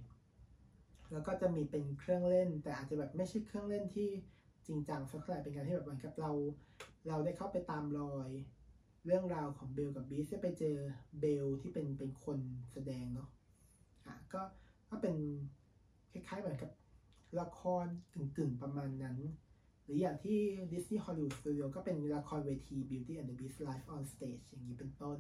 [1.11, 4.09] แล้วก็จะมีเป็นเครื่องเล่น แต่อาจจะแบบไม่ใช่เครื่องเล่นที่
[4.67, 6.31] จริงจังสักเท่าไหร่เป็นการที่แบบเหมือนกับเรา
[7.07, 8.29] เราได้เข้าไปตามรอย
[9.05, 10.77] เรื่องราวของเบลกับบีสจะไปเจอ
[11.19, 12.39] เบลที่เป็นเป็นคน
[12.71, 13.29] แสดงเนาะ
[14.05, 14.41] อะก็
[14.89, 15.15] ก็เป็น
[16.11, 16.71] คล้ายๆเหมือนกับ
[17.39, 19.17] ละครกึ่งๆประมาณนั้น
[19.83, 20.39] หรืออย่างที่
[20.71, 25.19] Disney Hollywood Studio ก็เป็นละครเวที Beauty and the Beast Live on Stage อย่างนี้เป็นต้น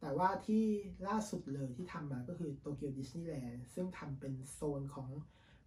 [0.00, 0.64] แต่ว่าที่
[1.08, 5.08] ล่าสุดเลยที่ทำมาก็คือโตเกียวดิสนีย์แลนด์ซึ่งทำเป็นโซนของ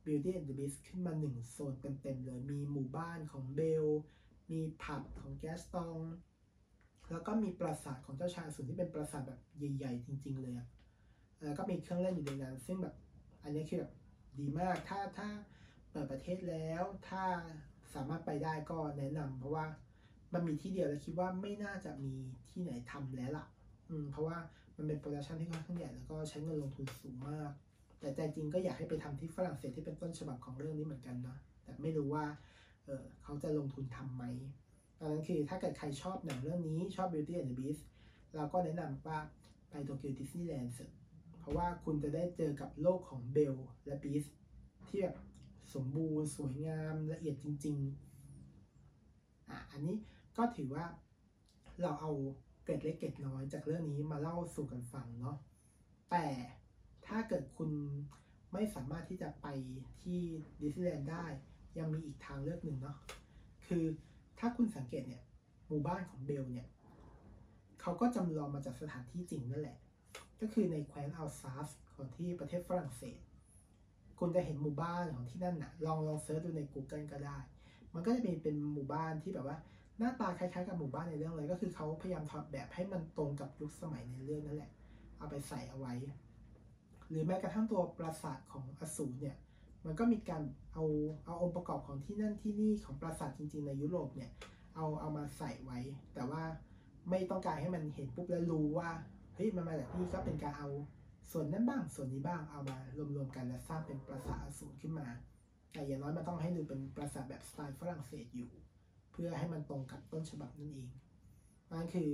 [0.05, 3.85] Beauty and the Beast ขึ้นมาหนึ่งโซนเต็มๆเลย มีหมู่บ้านของเบล
[4.51, 5.97] มีผับของแกสตอง
[7.11, 9.39] แล้วก็มีปราสาทของเจ้าชายสูนที่เป็นปราสาทแบบ
[9.77, 10.67] ใหญ่ๆ จริง ๆ เลยอะ
[11.43, 12.95] แล้วก็มีเครื่องเล่นอยู่ในนั้นซึ่งแบบ
[13.43, 13.91] อันนี้คือแบบ
[14.39, 15.27] ดีมาก ถ้าถ้า
[15.91, 17.23] เปิดประเทศแล้ว ถ้า
[17.93, 19.65] สามารถไปได้ก็แนะนำเพราะว่า
[20.33, 22.13] มันมีที่เดียวแล้วคิดว่าไม่น่าจะมี
[22.51, 23.45] ที่ไหนทำแล้วล่ะ
[23.89, 24.37] อืม เพราะว่า
[24.77, 27.51] มันเป็นโปรดักชันที่ค่อนข้างใหญ่แล้วก็ใช้เงินลงทุนสูงมาก
[27.99, 32.25] แต่ใจจริงก็อยากให้ไปทำที่ฝรั่งเศสที่เป็นต้นฉบับของเรื่องนี้เหมือนกันนะ แต่ไม่รู้ว่า
[32.85, 34.23] เออเขาจะลงทุนทํำไหม
[35.01, 37.81] ดังนั้นคือถ้าเกิดใครชอบหนังเรื่องนี้ชอบ Beauty and the Beast
[38.35, 39.19] เราก็แนะนำว่า
[39.69, 40.75] ไปโตเกียวดิสนีย์แลนด์
[41.39, 44.25] เพราะว่าคุณจะได้เจอกับโลกของเบลและบีส
[44.87, 45.17] ที่แบบ
[45.75, 47.77] สมบูรณ์สวยงามละเอียดจริง
[48.63, 49.95] ๆ อะอันนี้
[50.37, 50.85] ก็ถือว่า
[51.81, 52.11] เราเอา
[52.63, 55.37] เกร็ดเล็กเกร็ดน้อยจากเรื่องนี้มาเล่าสู่กันฟังเนาะ
[56.11, 56.25] แต่
[57.07, 57.69] ถ้าเกิดคุณ
[58.53, 59.47] ไม่สามารถที่จะไป
[60.01, 60.21] ที่
[60.61, 61.25] ดิสนีย์แลนด์ได้
[61.77, 62.97] ยังมีอีกทางเลือกหนึ่งเนาะ
[63.67, 63.85] คือ
[64.41, 65.23] ถ้าคุณสังเกตเนี่ย
[65.67, 66.67] หมู่บ้านของเบลเนี่ย
[67.81, 69.77] เขาก็จำลองมาจากสถานที่จริงนั่นแหละ
[70.41, 73.19] ก็คือในแคว้นอัลซาสของที่ประเทศฝรั่งเศส
[74.19, 77.37] คุณจะเห็นหมู่บ้านของที่นั่นนะลองลอง search ดูใน Google ก็ได้
[77.93, 79.57] มันก็จะมีเป็นหมู่บ้านที่แบบว่า
[79.97, 84.71] หน้าตาคล้ายๆกับหมู่บ้านในเรื่องเลย ก็คือเขาพยายามทำแบบให้มันตรงกับยุคสมัยในเรื่องนั่นแหละ
[85.17, 85.93] เอาไปใส่เอาไว้
[87.09, 89.37] หรือแม้กระทั่งตัวปราสาทของอสูรเนี่ย
[89.85, 90.83] มันก็มีการเอา
[91.25, 94.31] เอาองค์ประกอบของที่นั่นที่นี่ของปราสาทจริง ๆ ในยุโรปเนี่ย
[94.75, 95.79] เอาเอามาใส่ไว้
[96.13, 96.43] แต่ว่า
[97.09, 98.89] ไม่ต้องการให้มันเห็นปุ๊บแล้วรู้ว่า
[99.35, 100.69] เฮ้ยมันมาจากนี่ก็เป็นการเอา
[101.31, 102.77] ส่วนนั้นบ้างส่วนนี้บ้างเอามา
[103.15, 105.07] รวมๆกันแล้วสร้างเป็นปราสาทอสูรขึ้นมา
[105.71, 108.51] แต่อย่างน้อยมันต้องให้ดูเป็นปราสาทแบบสไตล์ฝรั่งเศสอยู่
[109.11, 110.89] เพื่อให้มันตรงกับต้นฉบับนั่นเอง
[111.71, 112.09] นั่นคือ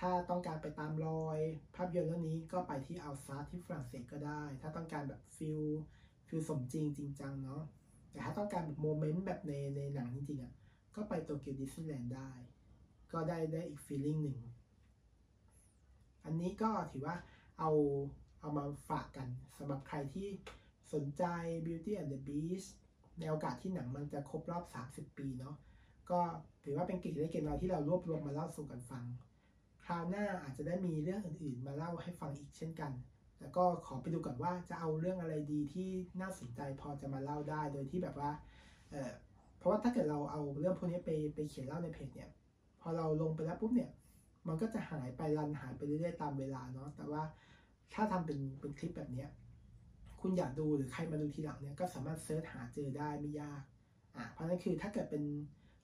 [0.00, 1.38] ถ้าต้องการไปตามรอย
[1.74, 5.60] ภาพยนตร์เรื่องนี้ก็ไปที่อัลซาสที่ฝรั่งเศสก็ได้ ถ้าต้องการแบบ feel
[6.34, 7.62] feel สมจริงจริงจังเนาะ
[8.10, 10.54] แต่ถ้าต้องการแบบ moment แบบในในหนังจริงๆอะ
[10.96, 12.30] ก็ไปโตเกียวดิสนีย์แลนด์ได้
[13.12, 14.38] ก็ได้ได้อีก feeling หนึ่ง
[16.24, 17.16] อันนี้ก็ถือว่า
[17.58, 17.70] เอา
[18.40, 19.28] เอามาฝากกัน
[19.58, 20.28] สำหรับใครที่
[20.94, 21.24] สนใจ
[21.66, 22.68] Beauty and the Beast
[23.18, 25.56] ในโอกาสที่หนังมันจะครบรอบ 30 ปีเนาะ
[26.10, 26.20] ก็
[26.64, 29.04] ถือว่าเป็นกิจเล็กเกน้อยที่เรารวบรวมมาเล่าสู่กันฟัง
[29.84, 32.92] คราวหน้าอาจจะได้มีเรื่องอื่นๆ มาเล่าให้ฟังอีกเช่นกัน
[33.42, 35.88] แล้วก็ขอไปดูก่อนว่าจะเอาเรื่องอะไรดีที่
[36.20, 38.30] น่าสนใจพอจะมาเล่าได้โดยที่แบบว่า
[38.90, 39.10] เออ
[39.58, 42.30] เพราะว่าถ้าเกิดเราเอาเรื่องพวกนี้ไปไปเขียนเล่าในเพจเนี่ย
[42.80, 43.90] พอเราลงไปแล้วปุ๊บเนี่ย
[44.48, 47.22] มันก็จะหายไปรันหายไปเรื่อยๆตามเวลาเนาะแต่ว่า
[47.94, 49.28] ถ้าทำเป็นเป็นคลิปแบบเนี้ย
[50.20, 53.62] คุณอยากดูหรือใครมาดูทีหลังเนี่ยก็สามารถเซิร์ชหาเจอได้ไม่ยาก
[54.16, 55.24] อะเพราะนั้นคือถ้าเกิดเป็น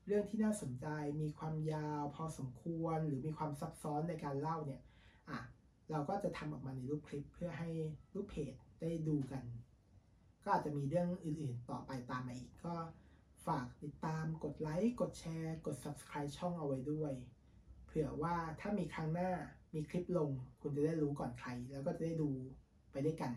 [0.07, 0.87] เรื่องที่น่าสนใจ
[1.23, 4.81] มีความยาวพอสมควรหรือมีความซับซ้อนในการเล่าเนี่ย
[5.31, 5.39] อะ
[5.91, 7.70] เราก็จะทำออกมาในรูปคลิปเพื่อให้
[8.14, 9.45] รูปเพจได้ดูกัน
[10.45, 12.74] ก็อาจจะมีเรื่องอื่นๆ ต่อไปตามมาอีกก็
[13.47, 17.12] ฝากติดตามกดไลค์กดแชร์ กด subscribe ช่องเอาไว้ด้วย
[17.86, 19.30] เผื่อว่าถ้ามีครั้งหน้า
[19.74, 20.30] มีคลิปลง
[20.61, 22.30] คุณจะได้รู้ก่อนใคร แล้วก็จะได้ดู
[22.93, 23.32] ไปด้วยกัน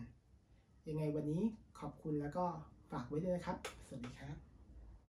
[0.88, 1.42] ยังไงวันนี้
[1.80, 2.44] ขอบคุณแล้วก็
[2.90, 4.51] ฝากไว้ด้วยนะครับ สวัสดีครับ